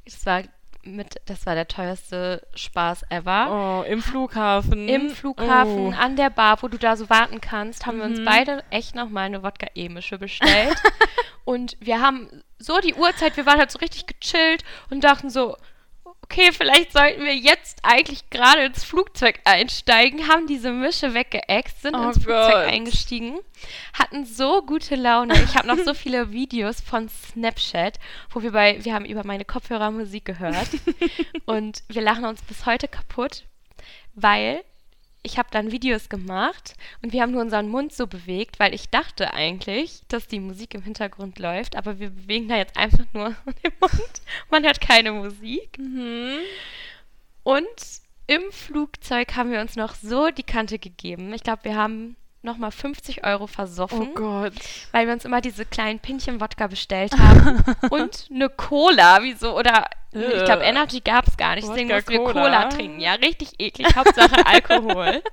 [0.05, 0.43] das war
[0.83, 3.81] mit, das war der teuerste Spaß ever.
[3.81, 4.87] Oh, im Flughafen.
[4.89, 5.97] Im Flughafen, Oh.
[5.97, 8.25] an der Bar, wo du da so warten kannst, haben wir uns Mhm.
[8.25, 10.75] beide echt nochmal eine Wodka-Emische bestellt.
[11.43, 15.55] und wir haben so die Uhrzeit, wir waren halt so richtig gechillt und dachten so,
[16.31, 21.95] okay, vielleicht sollten wir jetzt eigentlich gerade ins Flugzeug einsteigen, haben diese Mische weggeext, sind
[21.95, 22.73] Oh ins Flugzeug Gott.
[22.73, 23.39] eingestiegen,
[23.93, 25.33] hatten so gute Laune.
[25.43, 29.43] Ich habe noch so viele Videos von Snapchat, wo wir bei, wir haben über meine
[29.43, 30.69] Kopfhörer Musik gehört
[31.45, 33.43] und wir lachen uns bis heute kaputt,
[34.13, 34.63] weil
[35.23, 38.89] ich habe dann Videos gemacht und wir haben nur unseren Mund so bewegt, weil ich
[38.89, 43.29] dachte eigentlich, dass die Musik im Hintergrund läuft, aber wir bewegen da jetzt einfach nur
[43.63, 44.21] den Mund.
[44.49, 45.77] Man hört keine Musik.
[45.77, 46.39] Mhm.
[47.43, 51.33] Und im Flugzeug haben wir uns noch so die Kante gegeben.
[51.33, 54.53] Ich glaube, wir haben nochmal 50 Euro versoffen, Oh Gott.
[54.91, 59.57] weil wir uns immer diese kleinen Pinchen Wodka bestellt haben und eine Cola, wieso?
[59.57, 60.63] Oder ich glaube.
[60.63, 62.23] Energy gab es gar nicht, deswegen mussten wir.
[62.23, 62.99] Cola trinken.
[62.99, 65.21] Ja, richtig eklig, Hauptsache Alkohol.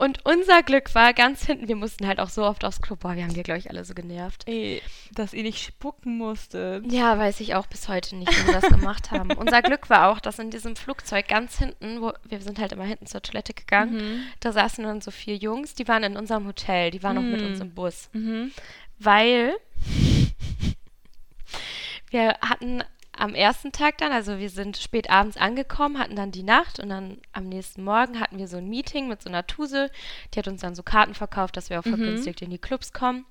[0.00, 2.96] Und unser Glück war ganz hinten, wir mussten halt auch so oft aufs Klo.
[2.96, 4.44] Boah, wir haben wir, glaube ich, alle so genervt.
[4.48, 4.80] Ey,
[5.12, 6.90] dass ihr nicht spucken musstet.
[6.90, 9.30] Ja, weiß ich auch bis heute nicht, wie wir das gemacht haben.
[9.36, 12.84] Unser Glück war auch, dass in diesem Flugzeug ganz hinten, wo wir sind halt immer
[12.84, 14.22] hinten zur Toilette gegangen, Mhm.
[14.40, 17.42] da saßen dann so vier Jungs, die waren in unserem Hotel, die waren auch mit
[17.42, 17.46] Mhm.
[17.48, 18.08] uns im Bus.
[18.14, 18.52] Mhm.
[18.98, 19.54] Weil
[22.10, 22.82] wir hatten
[23.20, 26.88] am ersten Tag dann, also wir sind spät abends angekommen, hatten dann die Nacht und
[26.88, 29.90] dann am nächsten Morgen hatten wir so ein Meeting mit so einer Tuse,
[30.32, 31.96] die hat uns dann so Karten verkauft, dass wir auch Mhm.
[31.96, 33.26] vergünstigt in die Clubs kommen.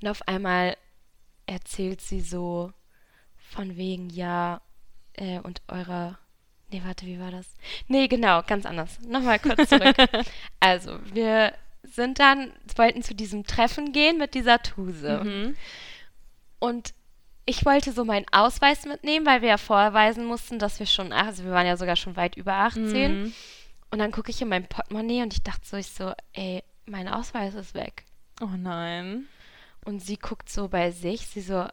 [0.00, 0.76] Und auf einmal
[1.46, 2.72] erzählt sie so
[3.36, 4.60] von wegen, ja,
[5.14, 6.18] äh, und eurer.
[6.70, 7.46] Nee, warte, wie war das?
[7.88, 9.00] Nee, genau, ganz anders.
[9.06, 9.96] Nochmal kurz zurück.
[10.60, 11.54] also, wir
[11.84, 15.22] sind dann, wollten zu diesem Treffen gehen mit dieser Tuse.
[15.24, 15.56] Mhm.
[16.58, 16.92] Und
[17.46, 21.44] ich wollte so meinen Ausweis mitnehmen, weil wir ja vorweisen mussten, dass wir schon, also
[21.44, 23.22] wir waren ja sogar schon weit über 18.
[23.22, 23.34] Mhm.
[23.92, 27.08] Und dann gucke ich in mein Portemonnaie und ich dachte so, ich so, ey, mein
[27.08, 28.04] Ausweis ist weg.
[28.40, 29.28] Oh nein.
[29.84, 31.66] Und sie guckt so bei sich, sie so,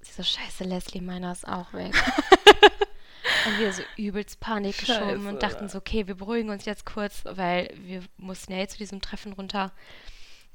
[0.00, 1.94] sie so, scheiße, Leslie, meiner ist auch weg.
[3.46, 5.28] und wir so übelst Panik geschoben Scheiße.
[5.28, 8.78] und dachten so, okay, wir beruhigen uns jetzt kurz, weil wir mussten ja jetzt zu
[8.78, 9.72] diesem Treffen runter.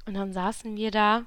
[0.06, 1.26] Und dann saßen wir da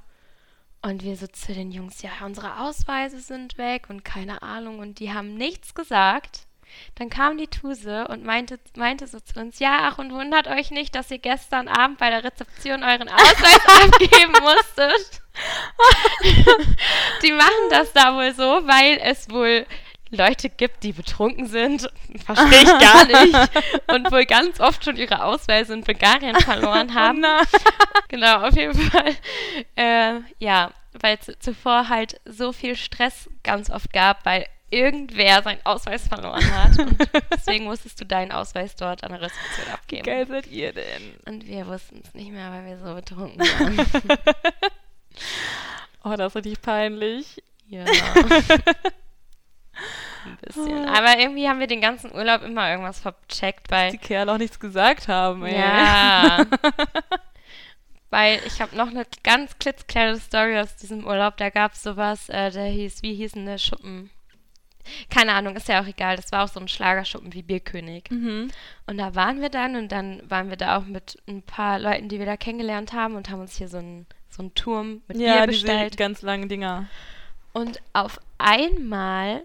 [0.86, 5.00] und wir so zu den Jungs, ja, unsere Ausweise sind weg und keine Ahnung und
[5.00, 6.46] die haben nichts gesagt.
[6.96, 10.70] Dann kam die Tuse und meinte, meinte so zu uns, ja, ach und wundert euch
[10.70, 15.22] nicht, dass ihr gestern Abend bei der Rezeption euren Ausweis abgeben musstet.
[17.22, 19.66] die machen das da wohl so, weil es wohl
[20.16, 21.88] Leute gibt, die betrunken sind,
[22.24, 23.50] verstehe ich gar nicht,
[23.88, 27.18] und wohl ganz oft schon ihre Ausweise in Bulgarien verloren haben.
[27.18, 27.46] Oh nein.
[28.08, 29.16] Genau, auf jeden Fall.
[29.74, 35.64] Äh, ja, weil zu, zuvor halt so viel Stress ganz oft gab, weil irgendwer seinen
[35.64, 36.78] Ausweis verloren hat.
[36.78, 36.96] Und
[37.32, 40.02] deswegen musstest du deinen Ausweis dort an der Rezeption Wie abgeben.
[40.04, 41.14] geil seid ihr denn?
[41.24, 44.16] Und wir wussten es nicht mehr, weil wir so betrunken waren.
[46.04, 47.42] Oh, das ist richtig peinlich.
[47.68, 47.84] ja.
[50.26, 50.88] Ein bisschen.
[50.88, 53.92] Aber irgendwie haben wir den ganzen Urlaub immer irgendwas vercheckt, weil.
[53.92, 55.58] Die Kerle auch nichts gesagt haben, ey.
[55.58, 56.46] Ja.
[58.10, 61.36] Weil ich habe noch eine ganz klitzkleine Story aus diesem Urlaub.
[61.38, 64.10] Da gab es sowas, äh, der hieß, wie hieß denn der Schuppen?
[65.10, 66.16] keine Ahnung, ist ja auch egal.
[66.16, 68.10] Das war auch so ein Schlagerschuppen wie Bierkönig.
[68.10, 68.50] Mhm.
[68.86, 72.08] Und da waren wir dann und dann waren wir da auch mit ein paar Leuten,
[72.08, 75.18] die wir da kennengelernt haben und haben uns hier so einen so einen Turm mit
[75.18, 75.96] Ja, Bier bestellt.
[75.96, 76.86] ganz langen Dinger.
[77.52, 79.42] Und auf einmal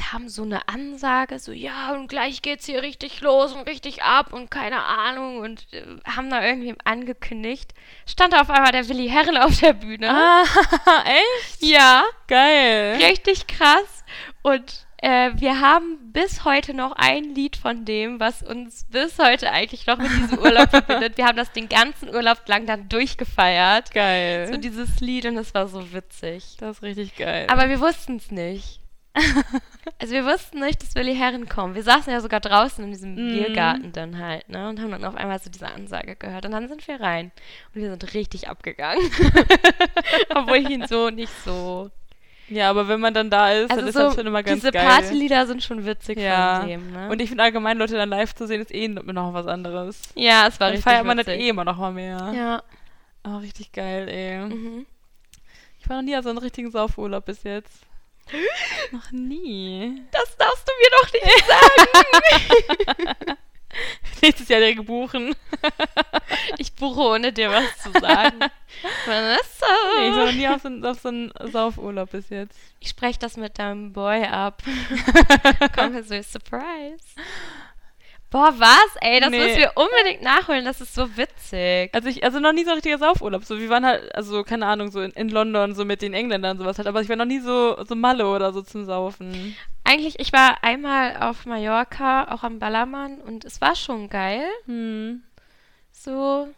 [0.00, 4.32] kam so eine Ansage, so ja, und gleich geht's hier richtig los und richtig ab
[4.32, 7.74] und keine Ahnung und äh, haben da irgendwie angekündigt.
[8.06, 10.10] Stand auf einmal der Willi Herren auf der Bühne.
[10.10, 10.44] Ah,
[11.04, 11.62] echt?
[11.62, 12.98] Ja, Geil.
[13.02, 14.04] richtig krass.
[14.42, 19.50] Und äh, wir haben bis heute noch ein Lied von dem, was uns bis heute
[19.52, 21.18] eigentlich noch mit diesem Urlaub verbindet.
[21.18, 23.92] Wir haben das den ganzen Urlaub lang dann durchgefeiert.
[23.92, 24.48] Geil.
[24.50, 26.56] So dieses Lied und es war so witzig.
[26.58, 27.46] das ist richtig geil.
[27.50, 28.80] Aber wir wussten es nicht.
[29.98, 31.74] Also wir wussten nicht, dass Willi Herren kommt.
[31.74, 33.32] Wir saßen ja sogar draußen in diesem Mhm.
[33.32, 34.68] Biergarten dann halt, ne?
[34.68, 36.46] Und haben dann auf einmal so diese Ansage gehört.
[36.46, 37.32] Und dann sind wir rein.
[37.74, 39.02] Und wir sind richtig abgegangen.
[40.34, 41.90] Obwohl ich ihn so nicht so.
[42.48, 44.60] ja, aber wenn man dann da ist, dann Also ist das so, schon immer ganz
[44.60, 44.86] diese geil.
[44.86, 46.60] Partylieder sind schon witzig Ja.
[46.60, 47.08] von dem, ne?
[47.10, 50.00] Und ich finde allgemein, Leute dann live zu sehen, ist eh noch was anderes.
[50.14, 52.32] ja, es war Dann richtig feiert man das eh immer noch mal mehr.
[52.34, 52.62] Ja.
[53.24, 54.38] Oh, richtig geil, ey.
[54.46, 54.86] Mhm.
[55.80, 57.86] Ich war noch nie auf so einen richtigen Saufurlaub bis jetzt.
[58.92, 60.02] Noch nie.
[60.10, 61.46] Das darfst du mir doch nicht
[63.16, 63.36] sagen.
[64.22, 65.34] Nächstes Jahr direkt buchen.
[66.58, 68.40] ich buche, ohne dir was zu sagen.
[69.06, 69.66] Vanessa.
[69.98, 72.58] Nee, ich war noch nie auf so, auf so einen Saufurlaub bis jetzt.
[72.80, 74.62] Ich spreche das mit deinem Boy ab.
[75.74, 77.04] Komm so, Surprise.
[78.30, 78.96] Boah, was?
[79.00, 79.38] Ey, das Nee.
[79.38, 80.64] müssen wir unbedingt nachholen.
[80.64, 81.92] Das ist so witzig.
[81.92, 83.44] Also ich, also noch nie so ein richtiger Saufurlaub.
[83.44, 86.52] So, wir waren halt, also keine Ahnung, so in, in London, so mit den Engländern
[86.52, 89.56] und sowas halt, aber ich war noch nie so, so Malle oder so zum Saufen.
[89.82, 94.44] Eigentlich, ich war einmal auf Mallorca, auch am Ballermann, und es war schon geil.
[94.66, 95.22] Hm.
[95.90, 96.48] So.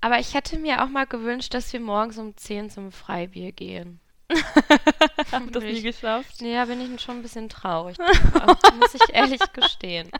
[0.00, 3.98] Aber ich hätte mir auch mal gewünscht, dass wir morgens um 10 zum Freibier gehen.
[5.32, 6.40] Hab das nie geschafft.
[6.40, 7.96] Nee, da bin ich schon ein bisschen traurig.
[8.78, 10.10] muss ich ehrlich gestehen.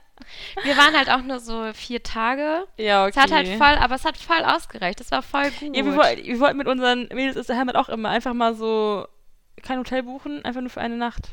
[0.62, 2.66] Wir waren halt auch nur so vier Tage.
[2.76, 3.12] Ja, okay.
[3.14, 5.00] Es hat halt voll, aber es hat voll ausgereicht.
[5.00, 5.76] Es war voll gut.
[5.76, 9.06] Ja, wir, wollten, mit unseren Mädels aus der Heimat auch immer einfach mal so
[9.62, 11.28] kein Hotel buchen, einfach nur für eine Nacht.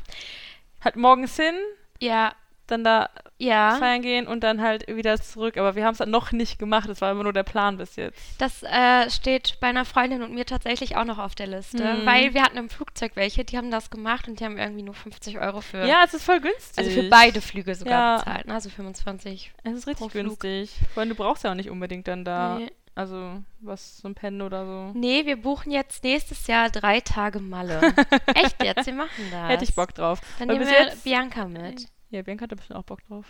[0.82, 1.54] Halt morgens hin,
[2.00, 2.34] ja,
[2.66, 3.76] dann da ja.
[3.78, 5.56] feiern gehen und dann halt wieder zurück.
[5.56, 6.88] Aber wir haben es dann noch nicht gemacht.
[6.88, 8.18] Das war immer nur der Plan bis jetzt.
[8.38, 12.06] Das äh, steht bei einer Freundin und mir tatsächlich auch noch auf der Liste, Mhm.
[12.06, 14.94] weil wir hatten im Flugzeug welche, die haben das gemacht und die haben irgendwie nur
[14.94, 16.78] 50 Euro für, Ja, es ist voll günstig.
[16.78, 18.16] also für beide Flüge sogar Ja.
[18.18, 18.54] bezahlt, ne?
[18.54, 19.52] also 25.
[19.64, 20.72] Es ist richtig günstig.
[20.94, 22.70] Vor allem, du brauchst ja auch nicht unbedingt dann da, Nee.
[22.94, 24.98] also was zum Pennen oder so.
[24.98, 27.80] nee, wir buchen jetzt nächstes Jahr drei Tage Malle.
[28.34, 29.48] Echt jetzt, wir machen das.
[29.50, 30.20] Hätte ich Bock drauf.
[30.38, 31.86] Dann Weil nehmen wir jetzt- Bianca mit.
[32.10, 33.24] Ja, Bianca hat da bestimmt auch Bock drauf.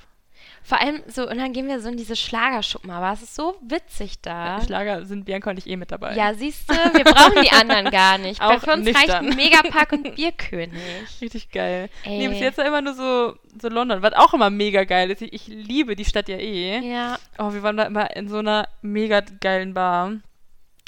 [0.63, 3.57] Vor allem so, und dann gehen wir so in diese Schlagerschuppen, aber es ist so
[3.63, 4.61] witzig da.
[4.61, 6.15] Schlager sind Bianca und ich eh mit dabei.
[6.15, 8.39] Ja, siehst du, wir brauchen die anderen gar nicht.
[8.41, 9.25] Bei Auch für uns nüchtern.
[9.29, 10.77] reicht Megapack und Bierkönig.
[11.23, 11.89] Richtig geil.
[12.05, 12.19] Ey.
[12.19, 15.23] Nee, bis jetzt immer nur so, so London, was auch immer mega geil ist.
[15.23, 16.81] Ich, ich liebe die Stadt ja eh.
[16.87, 20.17] Ja, Oh, wir waren da immer in so einer mega geilen Bar.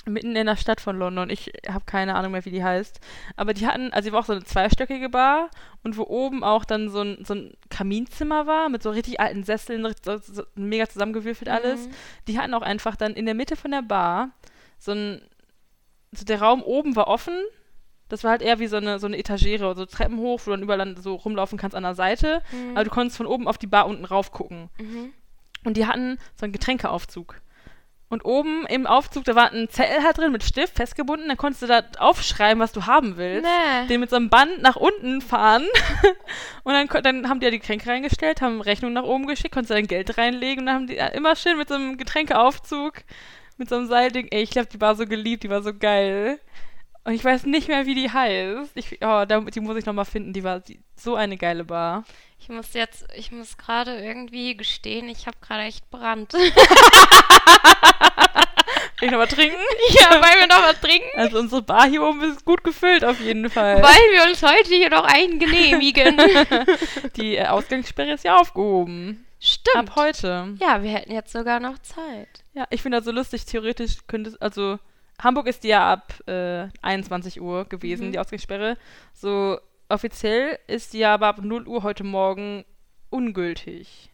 [0.08, 1.30] Mitten in der Stadt von London.
[1.30, 3.00] Ich habe keine Ahnung mehr, wie die heißt.
[3.36, 5.50] Aber die hatten, also die war auch so eine zweistöckige Bar
[5.82, 9.44] und wo oben auch dann so ein, so ein Kaminzimmer war mit so richtig alten
[9.44, 11.86] Sesseln, so, so mega zusammengewürfelt alles.
[11.86, 11.92] Mhm.
[12.28, 14.30] Die hatten auch einfach dann in der Mitte von der Bar
[14.78, 15.20] so ein,
[16.12, 17.34] so der Raum oben war offen.
[18.08, 20.50] Das war halt eher wie so eine, so eine Etagere, so Treppen hoch, wo du
[20.52, 22.42] dann überall so rumlaufen kannst an der Seite.
[22.52, 22.70] Mhm.
[22.70, 24.70] Aber du konntest von oben auf die Bar unten rauf gucken.
[24.78, 25.12] Mhm.
[25.64, 27.40] Und die hatten so einen Getränkeaufzug.
[28.10, 31.28] Und oben im Aufzug, da war ein Zettel halt drin mit Stift festgebunden.
[31.28, 33.44] Dann konntest du da aufschreiben, was du haben willst.
[33.44, 33.86] Nee.
[33.88, 35.66] Den mit so einem Band nach unten fahren.
[36.64, 39.70] und dann, dann haben die ja die Getränke reingestellt, haben Rechnung nach oben geschickt, konntest
[39.70, 40.60] du dein Geld reinlegen.
[40.60, 42.94] Und dann haben die ja immer schön mit so einem Getränkeaufzug,
[43.58, 44.28] mit so einem Seilding.
[44.30, 46.40] Ey, ich glaube, die war so geliebt, die war so geil.
[47.04, 48.72] Und ich weiß nicht mehr, wie die heißt.
[48.74, 50.32] Ich, oh, die muss ich nochmal finden.
[50.32, 50.62] Die war
[50.96, 52.04] so eine geile Bar.
[52.40, 56.32] Ich muss jetzt, ich muss gerade irgendwie gestehen, ich habe gerade echt Brand.
[59.00, 59.56] Will ich nochmal trinken?
[59.90, 61.06] ja, wollen wir noch was trinken?
[61.16, 63.76] Also unsere Bar hier oben ist gut gefüllt auf jeden Fall.
[63.76, 66.16] Wollen wir uns heute hier noch einen genehmigen?
[67.16, 69.24] Die äh, Ausgangssperre ist ja aufgehoben.
[69.40, 69.76] Stimmt.
[69.76, 70.56] Ab heute.
[70.60, 72.28] Ja, wir hätten jetzt sogar noch Zeit.
[72.54, 73.44] Ja, ich finde das so lustig.
[73.46, 74.80] Theoretisch könnte es, also
[75.22, 78.12] Hamburg ist die ja ab äh, 21 Uhr gewesen, Mhm.
[78.12, 78.76] die Ausgangssperre.
[79.12, 79.58] So
[79.88, 82.64] offiziell ist die ja aber ab 0 Uhr heute Morgen
[83.10, 84.10] ungültig.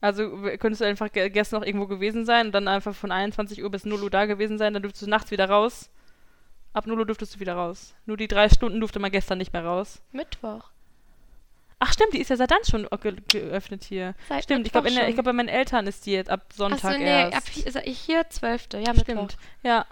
[0.00, 3.62] Also könntest du einfach ge gestern noch irgendwo gewesen sein und dann einfach von 21
[3.62, 5.90] Uhr bis 0 Uhr da gewesen sein, dann dürftest du nachts wieder raus.
[6.72, 7.94] Ab 0 Uhr dürftest du wieder raus.
[8.04, 10.02] Nur die drei Stunden durfte man gestern nicht mehr raus.
[10.12, 10.70] Mittwoch.
[11.78, 14.14] Ach stimmt, die ist ja seit dann schon ge geöffnet hier.
[14.28, 16.98] Seit Stimmt, ich glaube, Mittwoch glaub, bei meinen Eltern ist die jetzt ab Sonntag Achso,
[16.98, 17.36] nee, erst.
[17.36, 18.68] ab hier, ist hier 12.
[18.74, 19.02] Ja, Mittwoch.
[19.02, 19.86] Stimmt, ja.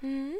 [0.00, 0.34] Mhm.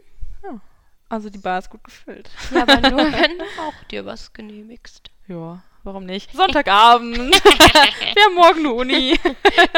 [1.09, 2.29] Also die Bar ist gut gefüllt.
[2.53, 5.11] Ja, aber nur wenn du auch dir was genehmigst.
[5.27, 6.33] Ja, warum nicht?
[6.35, 7.17] Sonntagabend.
[7.19, 9.19] Wir haben morgen eine Uni.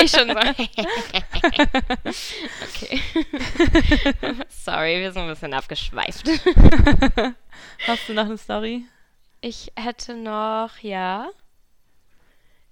[0.03, 0.37] Ich schon so.
[2.63, 3.01] okay.
[4.49, 6.27] Sorry, wir sind ein bisschen abgeschweift.
[7.87, 8.87] Hast du noch eine Story?
[9.41, 11.29] Ich hätte noch, ja.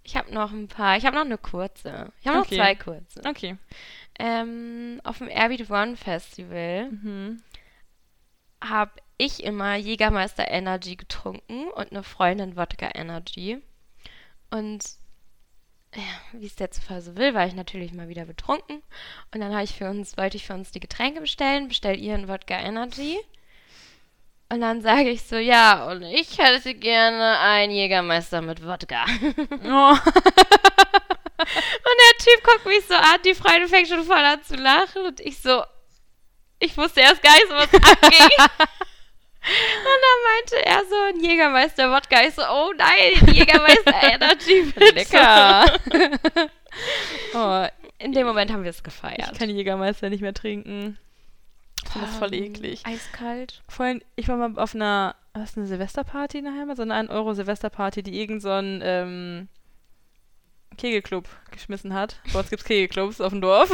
[0.02, 0.96] Ich habe noch ein paar.
[0.96, 2.10] Ich habe noch eine kurze.
[2.20, 2.56] Ich habe Okay.
[2.56, 3.22] noch zwei kurze.
[3.26, 3.56] Okay.
[4.18, 7.42] Ähm, auf dem Airbeat One Festival Mhm.
[8.62, 13.58] Habe ich immer Jägermeister Energy getrunken und eine Freundin Wodka Energy.
[14.50, 14.84] Und
[15.94, 16.02] ja,
[16.32, 18.82] wie es der Zufall so will, war ich natürlich mal wieder betrunken.
[19.34, 22.28] Und dann ich für uns, wollte ich für uns die Getränke bestellen, bestell ihr einen
[22.28, 23.18] Wodka Energy.
[24.50, 29.04] Und dann sage ich so, ja, und ich hätte gerne einen Jägermeister mit Wodka.
[29.64, 29.96] Oh.
[31.40, 35.06] Und der Typ guckt mich so an, die Freundin fängt schon voll an zu lachen
[35.06, 35.62] und ich so,
[36.58, 38.28] ich wusste erst gar nicht was abging.
[39.48, 42.22] und dann meinte er so, ein Jägermeister Wodka.
[42.26, 44.72] Ich so, oh nein, Jägermeister Energy.
[44.76, 45.64] Lecker.
[47.34, 47.66] oh,
[47.98, 49.38] In dem Moment haben wir es ich gefeiert.
[49.38, 50.98] kann Jägermeister nicht mehr trinken.
[51.84, 52.84] Ich finde das voll Ähm, eklig.
[52.84, 53.62] Eiskalt.
[53.68, 56.76] Vorhin, ich war mal auf einer, was, eine Silvesterparty nachher mal?
[56.76, 59.48] So eine 1-Euro-Silvesterparty, die irgend so ein ähm,
[60.76, 62.20] Kegelclub geschmissen hat.
[62.32, 63.70] Bei uns gibt es Kegelclubs auf dem Dorf.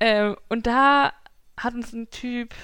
[0.00, 1.12] ähm, und da
[1.62, 2.54] hat uns ein Typ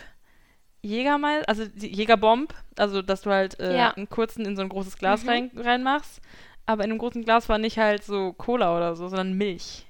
[0.82, 3.90] Jägermeister, also die Jägerbomb, also dass du halt äh, Ja.
[3.94, 5.28] einen kurzen in so ein großes Glas Mhm.
[5.28, 6.20] rein, reinmachst.
[6.66, 9.86] Aber in einem großen Glas war nicht halt so Cola oder so, sondern Milch.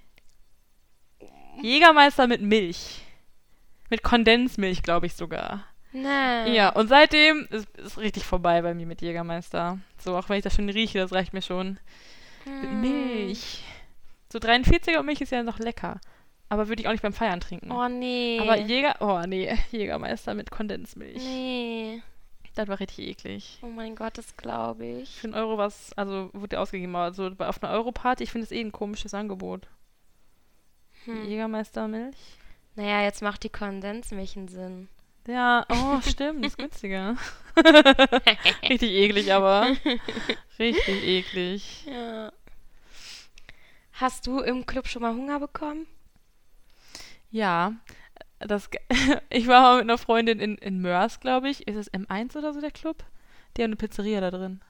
[1.63, 3.03] Jägermeister mit Milch.
[3.89, 5.65] Mit Kondensmilch, glaube ich sogar.
[5.93, 6.53] Nein.
[6.53, 9.79] Ja, und seitdem ist es richtig vorbei bei mir mit Jägermeister.
[9.99, 11.79] So, auch wenn ich das schon rieche, das reicht mir schon.
[12.45, 12.81] Mit Hm.
[12.81, 13.63] Milch.
[14.31, 16.01] So 43er Milch ist ja noch lecker.
[16.49, 17.73] Aber würde ich auch nicht beim Feiern trinken.
[17.73, 18.39] Oh nee.
[18.41, 21.17] Aber Jäger, oh nee, Jägermeister mit Kondensmilch.
[21.23, 22.03] Nee.
[22.55, 23.59] Das war richtig eklig.
[23.63, 25.11] Oh mein Gott, das glaube ich.
[25.11, 26.95] Für einen Euro was, also wurde ausgegeben.
[26.97, 29.67] Also bei- auf einer Euro-Party, ich finde es eh ein komisches Angebot.
[31.05, 31.29] Hm.
[31.29, 32.17] Jägermeister Milch.
[32.77, 34.89] Naja, jetzt macht die Kondensmilch einen Sinn.
[35.27, 37.17] Ja, oh, stimmt, ist günstiger.
[38.69, 39.67] richtig eklig, aber.
[40.59, 41.85] Richtig eklig.
[41.87, 42.33] Ja.
[43.93, 45.87] Hast du im Club schon mal Hunger bekommen?
[47.37, 47.75] Ja,
[48.39, 48.71] das,
[49.31, 51.67] ich war mal mit einer Freundin in, in Mörs, glaube ich.
[51.69, 53.05] Ist es M1 oder so der Club?
[53.57, 54.61] Die haben eine Pizzeria da drin.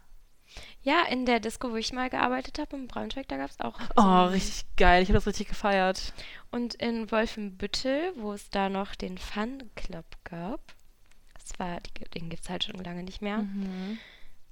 [0.83, 3.81] Ja, in der Disco, wo ich mal gearbeitet habe, in Braunschweig, da gab es auch.
[3.81, 5.03] so Oh, richtig geil.
[5.03, 6.13] Ich habe das richtig gefeiert.
[6.51, 10.61] Und in Wolfenbüttel, wo es da noch den Fun Club gab,
[11.35, 13.99] das war, die- den gibt es halt schon lange nicht mehr, Mhm.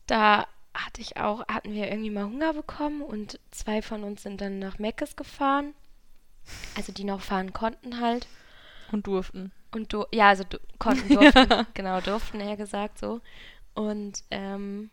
[0.07, 4.41] da hatte ich auch, hatten wir irgendwie mal Hunger bekommen und zwei von uns sind
[4.41, 5.73] dann nach Meckes gefahren.
[6.77, 8.27] Also die noch fahren konnten halt.
[8.93, 9.53] Und durften.
[9.73, 13.21] Und du, ja, also du, konnten, durften, genau, durften eher gesagt so.
[13.75, 14.91] Und ähm,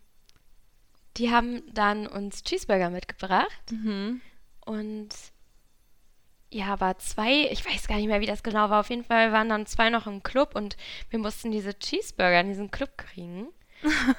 [1.16, 3.70] die haben dann uns Cheeseburger mitgebracht.
[3.70, 4.20] Mhm.
[4.64, 5.10] Und
[6.50, 8.80] ja, war zwei, ich weiß gar nicht mehr, wie das genau war.
[8.80, 10.76] Auf jeden Fall waren dann zwei noch im Club und
[11.10, 13.48] wir mussten diese Cheeseburger in diesen Club kriegen.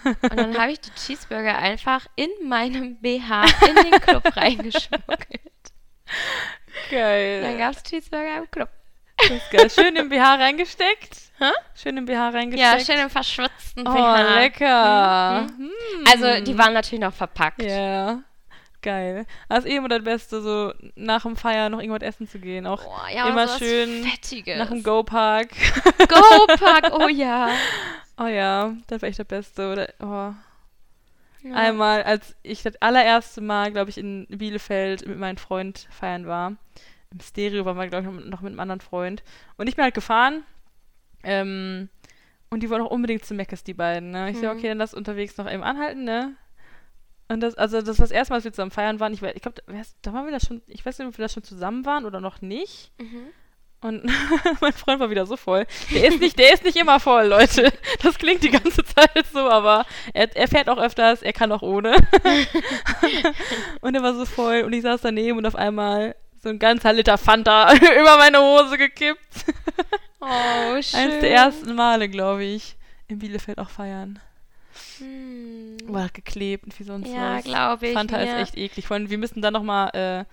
[0.03, 5.52] Und dann habe ich die Cheeseburger einfach in meinem BH in den Club reingeschmuggelt.
[6.89, 7.41] Geil.
[7.41, 8.69] Dann gab es Cheeseburger im Club.
[9.17, 9.69] das ist geil.
[9.69, 11.17] Schön im BH reingesteckt.
[11.39, 11.51] Hä?
[11.75, 12.85] Schön im BH Ja, reingesteckt.
[12.85, 14.35] schön im verschwitzten Oh, BH.
[14.39, 15.41] lecker.
[15.57, 15.69] Mhm.
[15.69, 16.03] Hm.
[16.11, 17.61] Also, die waren natürlich noch verpackt.
[17.61, 18.19] Ja.
[18.81, 19.25] Geil.
[19.47, 22.67] Also eh immer das Beste, so nach dem Feiern noch irgendwas essen zu gehen.
[22.67, 24.57] Auch Boah, ja, immer schön Fettiges.
[24.57, 25.51] nach dem Go-Park.
[26.09, 27.49] Go-Park, oh ja.
[28.15, 29.71] Oh ja, das war echt das Beste.
[29.71, 30.33] Oder, oh.
[31.43, 31.53] Ja.
[31.55, 36.55] Einmal, als ich das allererste Mal, glaube ich, in Bielefeld mit meinem Freund feiern war.
[37.11, 39.23] Im Stereo waren wir, glaube ich, noch mit einem anderen Freund.
[39.57, 40.43] Und ich bin halt gefahren.
[41.23, 41.89] Ähm,
[42.49, 44.11] und die wollen auch unbedingt zu Meckes, die beiden.
[44.11, 44.29] Ne?
[44.31, 44.57] Ich so, Mhm.
[44.57, 46.35] okay, dann lass unterwegs noch eben anhalten, ne?
[47.29, 49.13] Und das, also das war das erste Mal, als wir zusammen feiern waren.
[49.13, 49.61] Ich, ich glaube,
[50.01, 52.19] da waren wir das schon, ich weiß nicht, ob wir das schon zusammen waren oder
[52.19, 52.91] noch nicht.
[52.99, 53.27] Mhm.
[53.83, 54.05] Und
[54.61, 55.65] mein Freund war wieder so voll.
[55.91, 57.71] Der ist nicht, der ist nicht immer voll, Leute.
[58.01, 61.61] Das klingt die ganze Zeit so, aber er, er fährt auch öfters, er kann auch
[61.61, 61.95] ohne.
[63.81, 66.93] und er war so voll und ich saß daneben und auf einmal so ein ganzer
[66.93, 69.45] Liter Fanta über meine Hose gekippt.
[70.19, 70.99] Oh, schön.
[70.99, 72.75] Eines der ersten Male, glaube ich,
[73.07, 74.19] in Bielefeld auch feiern.
[74.99, 75.77] Hm.
[75.85, 77.43] War geklebt und wie sonst Ja, was.
[77.43, 77.93] glaube ich.
[77.93, 78.25] Fanta mir.
[78.25, 78.87] ist echt eklig.
[78.87, 80.25] Vor allem, wir müssen dann nochmal äh,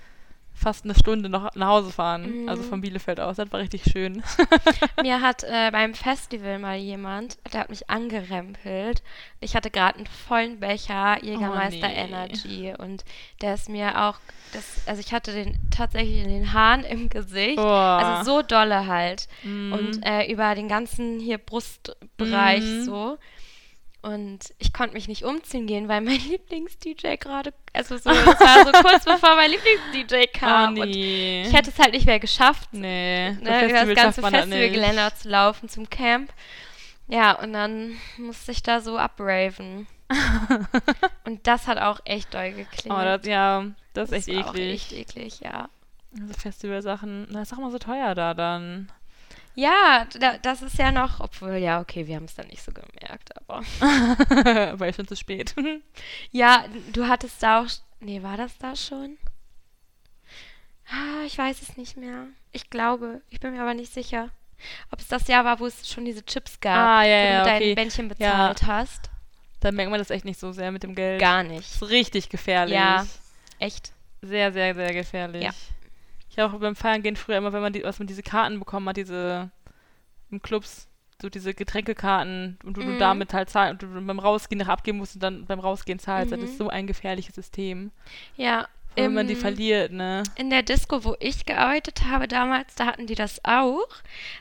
[0.60, 2.42] fast eine Stunde noch nach Hause fahren.
[2.42, 2.48] Mhm.
[2.48, 3.36] Also von Bielefeld aus.
[3.36, 4.22] Das war richtig schön.
[5.02, 9.02] Mir hat äh, beim Festival mal jemand, der hat mich angerempelt.
[9.40, 11.94] Ich hatte gerade einen vollen Becher Jägermeister nee.
[11.94, 13.04] Energy und
[13.40, 14.18] der ist mir auch,
[14.52, 17.56] das, also ich hatte den tatsächlich in den Haaren im Gesicht.
[17.56, 18.18] Boah.
[18.18, 19.28] Also so dolle halt.
[19.42, 19.72] Mhm.
[19.72, 22.84] Und äh, über den ganzen hier Brustbereich Mhm.
[22.84, 23.18] so.
[24.02, 28.64] Und ich konnte mich nicht umziehen gehen, weil mein Lieblings-DJ gerade, also so, es war
[28.64, 30.78] so kurz bevor mein Lieblings-DJ kam.
[30.78, 31.42] oh Und nee.
[31.46, 34.46] ich hätte es halt nicht mehr geschafft, nee, ne, über das ganze schafft man das
[34.46, 34.58] nicht.
[34.58, 36.32] Festivalgelände zu laufen zum Camp.
[37.08, 39.86] Ja, und dann musste ich da so abraven.
[41.24, 42.96] Und das hat auch echt doll geklingt.
[42.96, 44.72] Oh, das, ja, das ist echt auch eklig.
[44.72, 45.68] echt eklig, ja.
[46.20, 48.90] Also Festivalsachen, das ist auch immer so teuer da dann.
[49.54, 52.72] Ja, da, das ist ja noch, obwohl, ja, okay, wir haben es dann nicht so
[52.72, 53.62] gemerkt, aber.
[54.78, 55.54] Weil schon zu spät.
[56.32, 57.66] Ja, du hattest da auch.
[58.00, 59.18] Nee, war das da schon?
[60.90, 62.26] Ah, ich weiß es nicht mehr.
[62.52, 64.30] Ich glaube, ich bin mir aber nicht sicher.
[64.90, 67.38] Ob es das Jahr war, wo es schon diese Chips gab, Ah, ja, wo ja,
[67.38, 67.74] du dein okay.
[67.74, 68.48] Bändchen Ja.
[68.52, 69.10] bezahlt hast.
[69.60, 71.20] da merkt man das echt nicht so sehr mit dem Geld.
[71.20, 71.60] Gar nicht.
[71.60, 72.74] Das ist richtig gefährlich.
[72.74, 73.06] Ja.
[73.58, 73.92] Echt?
[74.22, 75.44] Sehr, sehr, sehr gefährlich.
[75.44, 75.50] Ja.
[76.30, 78.58] Ich habe auch beim Feiern gehen früher immer, wenn man die, was man diese Karten
[78.58, 79.50] bekommen hat, diese
[80.30, 80.86] im Clubs,
[81.20, 82.98] so diese Getränkekarten und du, du Mhm.
[82.98, 86.32] damit halt zahlst und du beim Rausgehen nach abgeben musst und dann beim Rausgehen zahlst.
[86.32, 86.44] Das Mhm.
[86.46, 87.90] ist so ein gefährliches System.
[88.36, 88.68] Ja.
[88.96, 90.22] Wenn man die im- verliert, ne?
[90.36, 93.86] In der Disco, wo ich gearbeitet habe damals, da hatten die das auch.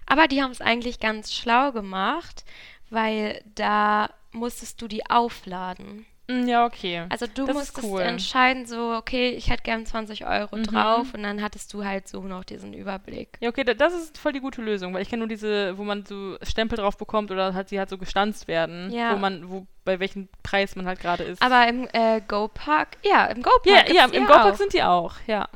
[0.07, 2.45] Aber die haben es eigentlich ganz schlau gemacht,
[2.89, 6.05] weil da musstest du die aufladen.
[6.29, 7.05] Mm, Ja, okay.
[7.09, 8.01] Also du Das musstest cool.
[8.01, 10.63] entscheiden, so, okay, ich hätte gern 20 Euro Mhm.
[10.63, 13.37] drauf und dann hattest du halt so noch diesen Überblick.
[13.41, 15.83] Ja, okay, da, das ist voll die gute Lösung, weil ich kenne nur diese, wo
[15.83, 19.13] man so Stempel drauf bekommt oder halt die halt so gestanzt werden, Ja.
[19.13, 21.41] wo man, wo bei welchem Preis man halt gerade ist.
[21.41, 23.65] Aber im äh, Go-Park, ja, im Go-Park.
[23.89, 25.47] ja, ja, im Go-Park sind die auch, ja.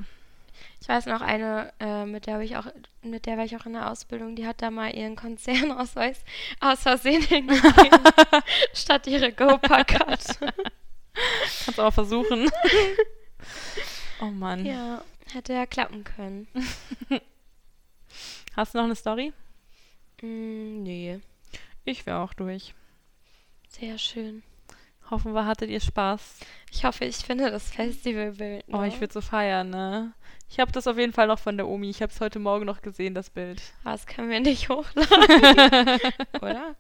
[0.84, 2.68] Ich weiß noch eine, äh, mit der war ich auch,
[3.04, 6.22] mit der war ich auch in der Ausbildung, die hat da mal ihren Konzernausweis
[6.60, 8.02] aus Versehen hingegeben,
[8.74, 10.36] statt ihre Go-Park-Karte.
[11.64, 12.52] Kannst auch versuchen.
[14.20, 14.66] oh Mann.
[14.66, 16.50] ja, hätte ja klappen können.
[18.54, 19.32] Hast du noch eine Story?
[20.22, 21.22] Mm, nee,
[21.86, 22.76] Ich wäre auch durch.
[23.70, 24.44] sehr schön.
[25.10, 26.40] Hoffen wir, hattet ihr Spaß.
[26.72, 28.64] Ich hoffe, ich finde das Festivalbild.
[28.72, 30.14] Oh, ich würde so feiern, ne?
[30.50, 31.90] Ich habe das auf jeden Fall noch von der Omi.
[31.90, 33.62] Ich habe es heute Morgen noch gesehen, das Bild.
[33.84, 35.10] Aber das können wir nicht hochladen.
[36.42, 36.76] Oder?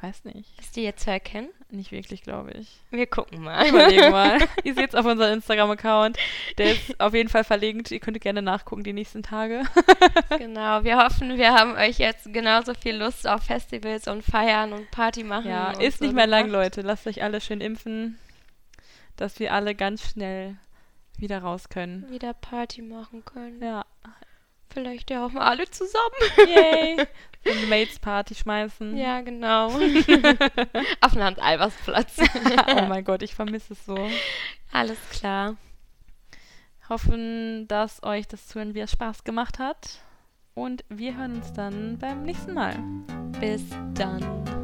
[0.00, 0.58] Weiß nicht.
[0.60, 1.48] Ist die jetzt zu erkennen?
[1.70, 2.80] Nicht wirklich, glaube ich.
[2.90, 3.66] Wir gucken mal.
[3.68, 4.38] Überlegen mal.
[4.64, 6.18] Ihr seht es auf unserem Instagram-Account.
[6.58, 7.90] Der ist auf jeden Fall verlinkt.
[7.90, 9.62] Ihr könnt gerne nachgucken die nächsten Tage.
[10.38, 14.90] genau, wir hoffen, wir haben euch jetzt genauso viel Lust auf Festivals und Feiern und
[14.90, 15.48] Party machen.
[15.48, 16.48] Ja, ist so nicht mehr lang.
[16.48, 16.82] Leute.
[16.82, 18.18] Lasst euch alle schön impfen,
[19.16, 20.56] dass wir alle ganz schnell
[21.16, 22.10] wieder raus können.
[22.10, 23.62] Wieder Party machen können.
[23.62, 23.86] Ja.
[24.72, 26.48] Vielleicht ja auch mal alle zusammen.
[26.48, 27.06] Yay.
[27.44, 28.96] Eine Mates-Party schmeißen.
[28.96, 29.66] Ja, genau.
[31.00, 32.18] auf dem Hans-Albers-Platz.
[32.68, 34.08] oh mein Gott, ich vermisse es so.
[34.70, 35.56] Alles klar.
[36.88, 40.00] Hoffen, dass euch das Zuhören wieder Spaß gemacht hat.
[40.54, 42.76] Und wir hören uns dann beim nächsten Mal.
[43.40, 43.62] Bis
[43.94, 44.61] dann.